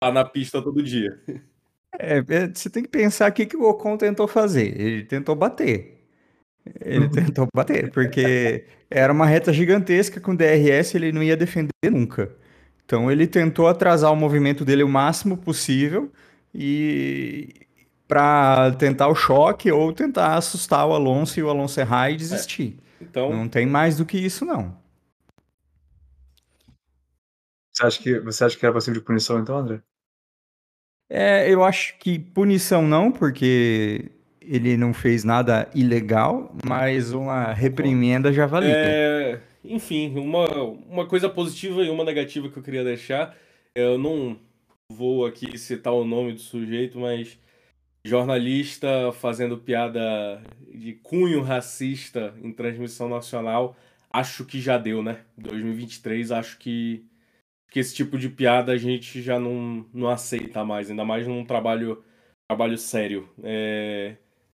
tá 0.00 0.12
na 0.12 0.24
pista 0.24 0.62
todo 0.62 0.82
dia. 0.82 1.20
É, 1.98 2.16
é 2.20 2.48
você 2.48 2.70
tem 2.70 2.82
que 2.82 2.88
pensar 2.88 3.30
que, 3.32 3.44
que 3.44 3.54
o 3.54 3.68
Ocon 3.68 3.98
tentou 3.98 4.26
fazer. 4.26 4.80
Ele 4.80 5.04
tentou 5.04 5.36
bater. 5.36 6.01
Ele 6.80 7.08
tentou 7.08 7.46
bater, 7.54 7.90
porque 7.90 8.64
era 8.88 9.12
uma 9.12 9.26
reta 9.26 9.52
gigantesca 9.52 10.20
com 10.20 10.34
DRS, 10.34 10.94
ele 10.94 11.12
não 11.12 11.22
ia 11.22 11.36
defender 11.36 11.72
nunca. 11.90 12.30
Então 12.84 13.10
ele 13.10 13.26
tentou 13.26 13.66
atrasar 13.66 14.12
o 14.12 14.16
movimento 14.16 14.64
dele 14.64 14.82
o 14.82 14.88
máximo 14.88 15.36
possível 15.36 16.12
e 16.54 17.66
para 18.06 18.72
tentar 18.72 19.08
o 19.08 19.14
choque 19.14 19.72
ou 19.72 19.92
tentar 19.92 20.36
assustar 20.36 20.86
o 20.86 20.92
Alonso 20.92 21.40
e 21.40 21.42
o 21.42 21.48
Alonso 21.48 21.80
errar 21.80 22.10
e 22.10 22.16
desistir. 22.16 22.76
É. 23.00 23.04
Então 23.04 23.32
não 23.32 23.48
tem 23.48 23.66
mais 23.66 23.96
do 23.96 24.04
que 24.04 24.18
isso 24.18 24.44
não. 24.44 24.76
Você 27.72 27.86
acha 27.86 28.02
que 28.02 28.20
você 28.20 28.44
acha 28.44 28.56
que 28.56 28.64
era 28.64 28.74
passivo 28.74 28.98
de 28.98 29.04
punição 29.04 29.40
então, 29.40 29.56
André? 29.56 29.80
É, 31.08 31.50
eu 31.50 31.64
acho 31.64 31.98
que 31.98 32.18
punição 32.18 32.86
não, 32.86 33.10
porque 33.10 34.10
ele 34.46 34.76
não 34.76 34.92
fez 34.92 35.24
nada 35.24 35.68
ilegal, 35.74 36.54
mas 36.64 37.12
uma 37.12 37.52
reprimenda 37.52 38.32
já 38.32 38.46
valia. 38.46 38.74
É, 38.74 39.40
enfim, 39.64 40.18
uma, 40.18 40.46
uma 40.62 41.06
coisa 41.06 41.28
positiva 41.28 41.82
e 41.82 41.90
uma 41.90 42.04
negativa 42.04 42.48
que 42.48 42.56
eu 42.56 42.62
queria 42.62 42.84
deixar. 42.84 43.36
Eu 43.74 43.96
não 43.96 44.36
vou 44.90 45.24
aqui 45.26 45.56
citar 45.56 45.92
o 45.92 46.04
nome 46.04 46.32
do 46.32 46.40
sujeito, 46.40 46.98
mas 46.98 47.38
jornalista 48.04 49.12
fazendo 49.12 49.56
piada 49.58 50.42
de 50.74 50.94
cunho 50.94 51.42
racista 51.42 52.34
em 52.42 52.52
transmissão 52.52 53.08
nacional, 53.08 53.76
acho 54.10 54.44
que 54.44 54.60
já 54.60 54.76
deu, 54.76 55.02
né? 55.02 55.20
2023, 55.38 56.32
acho 56.32 56.58
que, 56.58 57.04
que 57.70 57.80
esse 57.80 57.94
tipo 57.94 58.18
de 58.18 58.28
piada 58.28 58.72
a 58.72 58.76
gente 58.76 59.22
já 59.22 59.38
não, 59.38 59.86
não 59.92 60.08
aceita 60.08 60.64
mais, 60.64 60.90
ainda 60.90 61.04
mais 61.04 61.26
num 61.26 61.44
trabalho, 61.44 62.02
trabalho 62.48 62.76
sério. 62.76 63.28
É, 63.42 64.16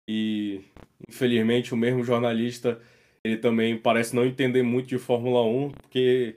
e, 0.09 0.61
infelizmente, 1.09 1.75
o 1.75 1.77
mesmo 1.77 2.03
jornalista 2.03 2.81
ele 3.25 3.37
também 3.37 3.79
parece 3.79 4.17
não 4.17 4.27
entender 4.27 4.63
muito 4.63 4.89
de 4.89 4.99
Fórmula 4.99 5.43
1, 5.45 5.71
porque 5.71 6.37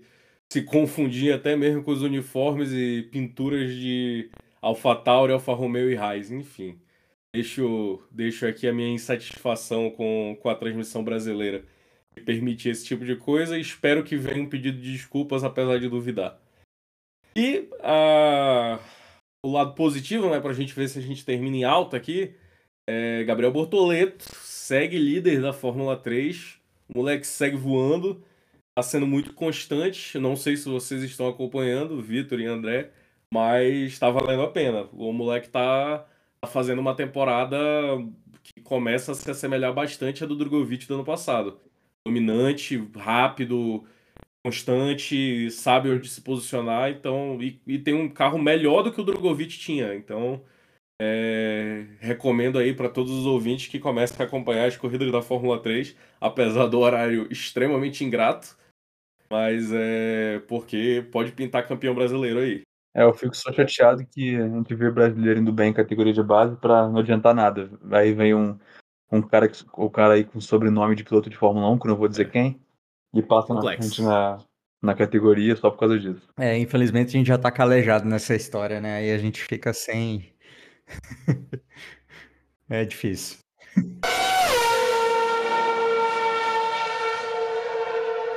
se 0.51 0.61
confundia 0.63 1.35
até 1.35 1.55
mesmo 1.55 1.83
com 1.83 1.91
os 1.91 2.03
uniformes 2.03 2.71
e 2.71 3.07
pinturas 3.11 3.73
de 3.73 4.29
AlphaTauri, 4.61 5.33
Alfa 5.33 5.53
Romeo 5.53 5.89
e 5.91 5.97
Haas, 5.97 6.31
enfim. 6.31 6.79
Deixo, 7.35 8.01
deixo 8.11 8.45
aqui 8.47 8.67
a 8.67 8.73
minha 8.73 8.89
insatisfação 8.89 9.89
com, 9.89 10.37
com 10.39 10.49
a 10.49 10.55
transmissão 10.55 11.03
brasileira 11.03 11.65
que 12.15 12.21
permitir 12.21 12.69
esse 12.69 12.85
tipo 12.85 13.03
de 13.03 13.15
coisa 13.15 13.57
e 13.57 13.61
espero 13.61 14.03
que 14.03 14.15
venha 14.15 14.41
um 14.41 14.49
pedido 14.49 14.79
de 14.79 14.93
desculpas, 14.93 15.43
apesar 15.43 15.79
de 15.79 15.89
duvidar. 15.89 16.39
E 17.35 17.67
a, 17.81 18.79
o 19.45 19.51
lado 19.51 19.75
positivo, 19.75 20.29
né, 20.29 20.39
para 20.39 20.51
a 20.51 20.55
gente 20.55 20.73
ver 20.73 20.87
se 20.87 20.97
a 20.97 21.01
gente 21.01 21.25
termina 21.25 21.57
em 21.57 21.63
alta 21.65 21.97
aqui, 21.97 22.33
É, 22.87 23.23
Gabriel 23.23 23.51
Bortoleto 23.51 24.25
segue 24.41 24.97
líder 24.97 25.41
da 25.41 25.53
Fórmula 25.53 25.97
3. 25.97 26.59
O 26.93 26.99
moleque 26.99 27.25
segue 27.25 27.57
voando. 27.57 28.23
Tá 28.75 28.83
sendo 28.83 29.07
muito 29.07 29.33
constante. 29.33 30.19
Não 30.19 30.35
sei 30.35 30.57
se 30.57 30.69
vocês 30.69 31.03
estão 31.03 31.27
acompanhando, 31.27 32.01
Vitor 32.01 32.39
e 32.39 32.45
André, 32.45 32.91
mas 33.33 33.97
tá 33.99 34.09
valendo 34.09 34.43
a 34.43 34.51
pena. 34.51 34.87
O 34.93 35.11
moleque 35.13 35.49
tá, 35.49 36.05
tá 36.41 36.47
fazendo 36.47 36.79
uma 36.79 36.95
temporada 36.95 37.57
que 38.43 38.61
começa 38.61 39.11
a 39.13 39.15
se 39.15 39.29
assemelhar 39.31 39.73
bastante 39.73 40.23
à 40.23 40.27
do 40.27 40.35
Drogovic 40.35 40.87
do 40.87 40.95
ano 40.95 41.05
passado. 41.05 41.59
Dominante, 42.05 42.77
rápido, 42.95 43.85
constante, 44.43 45.49
sabe 45.51 45.89
onde 45.89 46.07
se 46.07 46.21
posicionar, 46.21 46.91
então 46.91 47.41
e, 47.41 47.59
e 47.65 47.79
tem 47.79 47.95
um 47.95 48.07
carro 48.09 48.37
melhor 48.37 48.83
do 48.83 48.91
que 48.91 49.01
o 49.01 49.03
Drogovic 49.03 49.57
tinha. 49.57 49.95
Então, 49.95 50.43
é, 51.01 51.85
recomendo 51.99 52.57
aí 52.57 52.73
para 52.73 52.89
todos 52.89 53.11
os 53.11 53.25
ouvintes 53.25 53.67
que 53.67 53.79
comecem 53.79 54.17
a 54.19 54.23
acompanhar 54.23 54.67
as 54.67 54.77
corridas 54.77 55.11
da 55.11 55.21
Fórmula 55.21 55.61
3, 55.61 55.95
apesar 56.19 56.67
do 56.67 56.79
horário 56.79 57.27
extremamente 57.31 58.03
ingrato, 58.03 58.57
mas 59.29 59.71
é 59.73 60.39
porque 60.47 61.05
pode 61.11 61.31
pintar 61.31 61.67
campeão 61.67 61.95
brasileiro 61.95 62.39
aí. 62.39 62.61
É, 62.93 63.03
eu 63.03 63.13
fico 63.13 63.35
só 63.35 63.51
chateado 63.51 64.05
que 64.05 64.37
a 64.37 64.47
gente 64.47 64.73
vê 64.73 64.89
brasileiro 64.89 65.41
indo 65.41 65.51
bem 65.51 65.71
em 65.71 65.73
categoria 65.73 66.13
de 66.13 66.23
base 66.23 66.55
para 66.55 66.87
não 66.87 66.99
adiantar 66.99 67.35
nada. 67.35 67.69
Aí 67.91 68.13
vem 68.13 68.33
um, 68.33 68.57
um 69.11 69.21
cara, 69.21 69.51
o 69.73 69.89
cara 69.89 70.13
aí 70.13 70.23
com 70.23 70.39
sobrenome 70.39 70.95
de 70.95 71.03
piloto 71.03 71.29
de 71.29 71.35
Fórmula 71.35 71.69
1, 71.71 71.79
que 71.79 71.87
não 71.87 71.97
vou 71.97 72.07
dizer 72.07 72.27
é. 72.27 72.29
quem, 72.29 72.59
e 73.13 73.21
passa 73.21 73.53
na 73.53 73.61
frente 73.61 74.01
na, 74.01 74.37
na 74.81 74.95
categoria 74.95 75.55
só 75.55 75.69
por 75.69 75.79
causa 75.79 75.99
disso. 75.99 76.21
É, 76.37 76.57
infelizmente 76.57 77.09
a 77.09 77.11
gente 77.11 77.27
já 77.27 77.37
tá 77.37 77.51
calejado 77.51 78.07
nessa 78.07 78.35
história, 78.35 78.79
né? 78.79 78.97
Aí 78.97 79.11
a 79.11 79.17
gente 79.17 79.43
fica 79.43 79.73
sem. 79.73 80.33
é 82.69 82.85
difícil. 82.85 83.37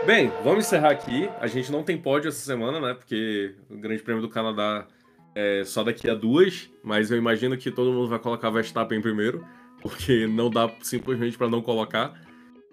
Bem, 0.08 0.32
vamos 0.42 0.64
encerrar 0.64 0.90
aqui. 0.90 1.28
A 1.38 1.46
gente 1.46 1.70
não 1.70 1.82
tem 1.82 1.98
pódio 1.98 2.28
essa 2.28 2.38
semana, 2.38 2.80
né? 2.80 2.94
Porque 2.94 3.54
o 3.68 3.76
Grande 3.76 4.02
Prêmio 4.02 4.22
do 4.22 4.28
Canadá 4.30 4.86
é 5.34 5.62
só 5.64 5.84
daqui 5.84 6.08
a 6.08 6.14
duas. 6.14 6.70
Mas 6.82 7.10
eu 7.10 7.18
imagino 7.18 7.58
que 7.58 7.70
todo 7.70 7.92
mundo 7.92 8.08
vai 8.08 8.18
colocar 8.18 8.48
Verstappen 8.48 9.02
primeiro, 9.02 9.44
porque 9.82 10.26
não 10.26 10.48
dá 10.48 10.70
simplesmente 10.80 11.36
para 11.36 11.50
não 11.50 11.60
colocar. 11.60 12.14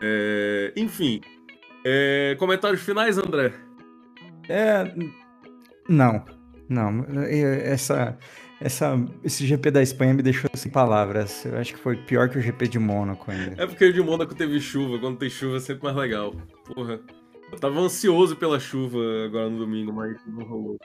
É... 0.01 0.71
Enfim, 0.77 1.19
é... 1.83 2.37
comentários 2.39 2.81
finais, 2.81 3.17
André? 3.17 3.51
É. 4.47 4.93
Não, 5.89 6.23
não. 6.69 7.05
Essa, 7.27 8.17
essa, 8.59 8.97
esse 9.23 9.45
GP 9.45 9.71
da 9.71 9.81
Espanha 9.81 10.13
me 10.13 10.21
deixou 10.21 10.49
sem 10.53 10.71
palavras. 10.71 11.45
Eu 11.45 11.57
acho 11.57 11.73
que 11.73 11.79
foi 11.79 11.97
pior 11.97 12.29
que 12.29 12.37
o 12.37 12.41
GP 12.41 12.67
de 12.67 12.79
Mônaco 12.79 13.29
ainda. 13.29 13.61
É 13.61 13.67
porque 13.67 13.85
o 13.85 13.93
de 13.93 14.01
Mônaco 14.01 14.33
teve 14.33 14.59
chuva. 14.59 14.97
Quando 14.97 15.17
tem 15.17 15.29
chuva 15.29 15.57
é 15.57 15.59
sempre 15.59 15.83
mais 15.83 15.95
legal. 15.95 16.33
Porra. 16.73 16.99
Eu 17.51 17.59
tava 17.59 17.79
ansioso 17.79 18.35
pela 18.35 18.59
chuva 18.59 18.97
agora 19.25 19.49
no 19.49 19.59
domingo, 19.59 19.93
mas 19.93 20.17
não 20.25 20.45
rolou. 20.45 20.77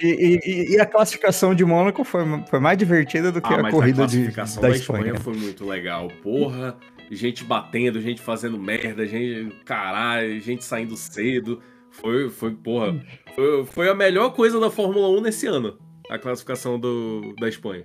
E, 0.00 0.40
e, 0.44 0.74
e, 0.74 0.80
a 0.80 0.86
classificação 0.86 1.54
de 1.54 1.64
Mônaco 1.64 2.04
foi, 2.04 2.22
foi 2.48 2.60
mais 2.60 2.78
divertida 2.78 3.32
do 3.32 3.42
que 3.42 3.52
ah, 3.52 3.66
a 3.66 3.70
corrida 3.70 4.04
a 4.04 4.06
de, 4.06 4.28
da, 4.28 4.44
da 4.44 4.70
Espanha. 4.70 4.72
Espanha 4.72 5.14
foi 5.16 5.34
muito 5.34 5.66
legal. 5.66 6.08
Porra, 6.22 6.78
gente 7.10 7.42
batendo, 7.42 8.00
gente 8.00 8.20
fazendo 8.20 8.56
merda, 8.56 9.04
gente. 9.06 9.56
Caralho, 9.64 10.40
gente 10.40 10.64
saindo 10.64 10.96
cedo. 10.96 11.60
Foi, 11.90 12.30
foi 12.30 12.54
porra. 12.54 13.04
Foi, 13.34 13.64
foi 13.66 13.88
a 13.88 13.94
melhor 13.94 14.30
coisa 14.30 14.60
da 14.60 14.70
Fórmula 14.70 15.08
1 15.18 15.20
nesse 15.20 15.48
ano. 15.48 15.76
A 16.10 16.18
classificação 16.18 16.78
do, 16.78 17.34
da 17.38 17.48
Espanha. 17.48 17.84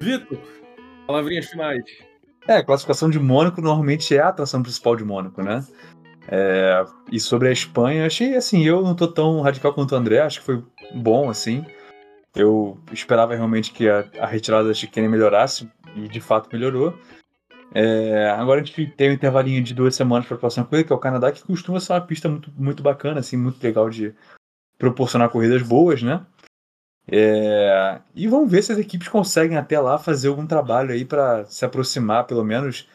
Vitor, 0.00 0.38
palavrinhas 1.06 1.46
finais. 1.46 1.84
É, 2.46 2.58
a 2.58 2.64
classificação 2.64 3.10
de 3.10 3.18
Mônaco 3.18 3.60
normalmente 3.60 4.16
é 4.16 4.20
a 4.20 4.28
atração 4.28 4.62
principal 4.62 4.94
de 4.94 5.04
Mônaco, 5.04 5.42
né? 5.42 5.64
É, 6.28 6.84
e 7.10 7.18
sobre 7.18 7.48
a 7.48 7.52
Espanha, 7.52 8.06
achei 8.06 8.36
assim, 8.36 8.64
eu 8.64 8.82
não 8.82 8.94
tô 8.94 9.08
tão 9.08 9.40
radical 9.40 9.72
quanto 9.72 9.92
o 9.92 9.98
André, 9.98 10.20
acho 10.20 10.40
que 10.40 10.46
foi 10.46 10.62
bom, 10.94 11.28
assim. 11.28 11.64
Eu 12.34 12.78
esperava 12.92 13.34
realmente 13.34 13.72
que 13.72 13.88
a, 13.88 14.04
a 14.20 14.26
retirada 14.26 14.68
da 14.68 14.74
chicane 14.74 15.08
melhorasse, 15.08 15.68
e 15.96 16.08
de 16.08 16.20
fato 16.20 16.48
melhorou. 16.52 16.96
É, 17.74 18.30
agora 18.30 18.60
a 18.60 18.64
gente 18.64 18.86
tem 18.92 19.10
um 19.10 19.14
intervalinho 19.14 19.62
de 19.62 19.74
duas 19.74 19.94
semanas 19.94 20.26
para 20.26 20.36
a 20.36 20.40
próxima 20.40 20.64
corrida, 20.64 20.86
que 20.86 20.92
é 20.92 20.96
o 20.96 21.00
Canadá, 21.00 21.32
que 21.32 21.42
costuma 21.42 21.80
ser 21.80 21.94
uma 21.94 22.00
pista 22.00 22.28
muito, 22.28 22.52
muito 22.56 22.82
bacana, 22.82 23.20
assim, 23.20 23.36
muito 23.36 23.62
legal 23.62 23.90
de 23.90 24.14
proporcionar 24.78 25.30
corridas 25.30 25.62
boas, 25.62 26.02
né? 26.02 26.24
É, 27.08 28.00
e 28.14 28.26
vamos 28.26 28.50
ver 28.50 28.62
se 28.62 28.72
as 28.72 28.78
equipes 28.78 29.08
conseguem 29.08 29.56
até 29.56 29.78
lá 29.78 29.98
fazer 29.98 30.28
algum 30.28 30.46
trabalho 30.46 30.92
aí 30.92 31.04
para 31.04 31.44
se 31.46 31.64
aproximar, 31.64 32.26
pelo 32.26 32.44
menos, 32.44 32.88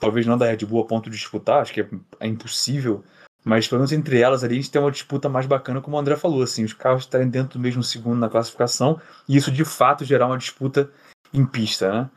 talvez 0.00 0.26
não 0.26 0.38
da 0.38 0.46
Red 0.46 0.64
Bull 0.64 0.82
a 0.82 0.86
ponto 0.86 1.10
de 1.10 1.16
disputar, 1.16 1.60
acho 1.60 1.72
que 1.72 1.82
é, 1.82 1.88
é, 2.20 2.26
impossível, 2.26 3.04
mas 3.44 3.68
pelo 3.68 3.80
menos 3.80 3.92
entre 3.92 4.18
elas 4.18 4.42
ali 4.42 4.54
a 4.54 4.56
gente 4.56 4.70
tem 4.70 4.80
uma 4.80 4.90
disputa 4.90 5.28
mais 5.28 5.46
bacana, 5.46 5.80
como 5.80 5.96
o 5.96 6.00
André 6.00 6.16
falou, 6.16 6.42
assim, 6.42 6.64
os 6.64 6.72
carros 6.72 7.02
estarem 7.02 7.28
dentro 7.28 7.58
do 7.58 7.62
mesmo 7.62 7.82
segundo 7.82 8.18
na 8.18 8.30
classificação 8.30 9.00
e 9.28 9.36
isso 9.36 9.52
de 9.52 9.64
fato 9.64 10.04
gerar 10.04 10.26
uma 10.26 10.38
disputa 10.38 10.90
em 11.32 11.44
pista, 11.44 11.92
né? 11.92 12.10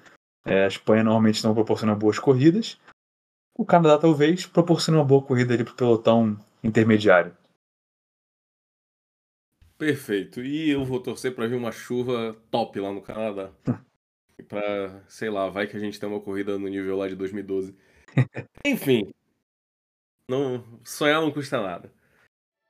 É, 0.45 0.65
a 0.65 0.67
Espanha 0.67 1.03
normalmente 1.03 1.43
não 1.43 1.53
proporciona 1.53 1.95
boas 1.95 2.19
corridas, 2.19 2.77
o 3.57 3.65
Canadá 3.65 3.97
talvez 3.97 4.45
proporcione 4.45 4.97
uma 4.97 5.05
boa 5.05 5.21
corrida 5.21 5.53
ali 5.53 5.63
para 5.63 5.73
o 5.73 5.75
pelotão 5.75 6.37
intermediário. 6.63 7.35
Perfeito. 9.83 10.41
E 10.41 10.69
eu 10.69 10.85
vou 10.85 10.97
torcer 10.97 11.35
para 11.35 11.45
ver 11.45 11.55
uma 11.55 11.71
chuva 11.73 12.37
top 12.49 12.79
lá 12.79 12.93
no 12.93 13.01
Canadá. 13.01 13.51
pra, 14.47 15.03
sei 15.09 15.29
lá, 15.29 15.49
vai 15.49 15.67
que 15.67 15.75
a 15.75 15.79
gente 15.79 15.99
tem 15.99 16.07
uma 16.07 16.21
corrida 16.21 16.57
no 16.57 16.69
nível 16.69 16.95
lá 16.95 17.05
de 17.09 17.15
2012. 17.15 17.75
Enfim. 18.65 19.13
Não, 20.29 20.63
sonhar 20.85 21.19
não 21.19 21.31
custa 21.31 21.61
nada. 21.61 21.91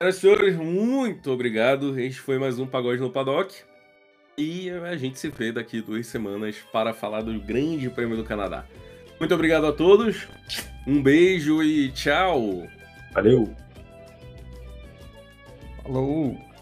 Senhoras 0.02 0.17
e 0.17 0.19
senhores, 0.21 0.56
muito 0.56 1.30
obrigado. 1.30 1.99
Este 1.99 2.19
foi 2.19 2.39
mais 2.39 2.58
um 2.58 2.65
Pagode 2.65 2.99
no 2.99 3.12
Paddock. 3.12 3.63
E 4.36 4.71
a 4.71 4.97
gente 4.97 5.19
se 5.19 5.30
vê 5.30 5.52
daqui 5.52 5.84
duas 5.84 6.08
semanas 6.08 6.58
para 6.71 6.95
falar 6.95 7.21
do 7.21 7.39
Grande 7.39 7.91
Prêmio 7.91 8.17
do 8.17 8.23
Canadá. 8.23 8.67
Muito 9.19 9.36
obrigado 9.36 9.67
a 9.67 9.71
todos. 9.71 10.28
Um 10.88 10.99
beijo 11.04 11.62
e 11.62 11.91
tchau. 11.91 12.67
Valeu. 13.13 13.56
Falou. 15.84 16.52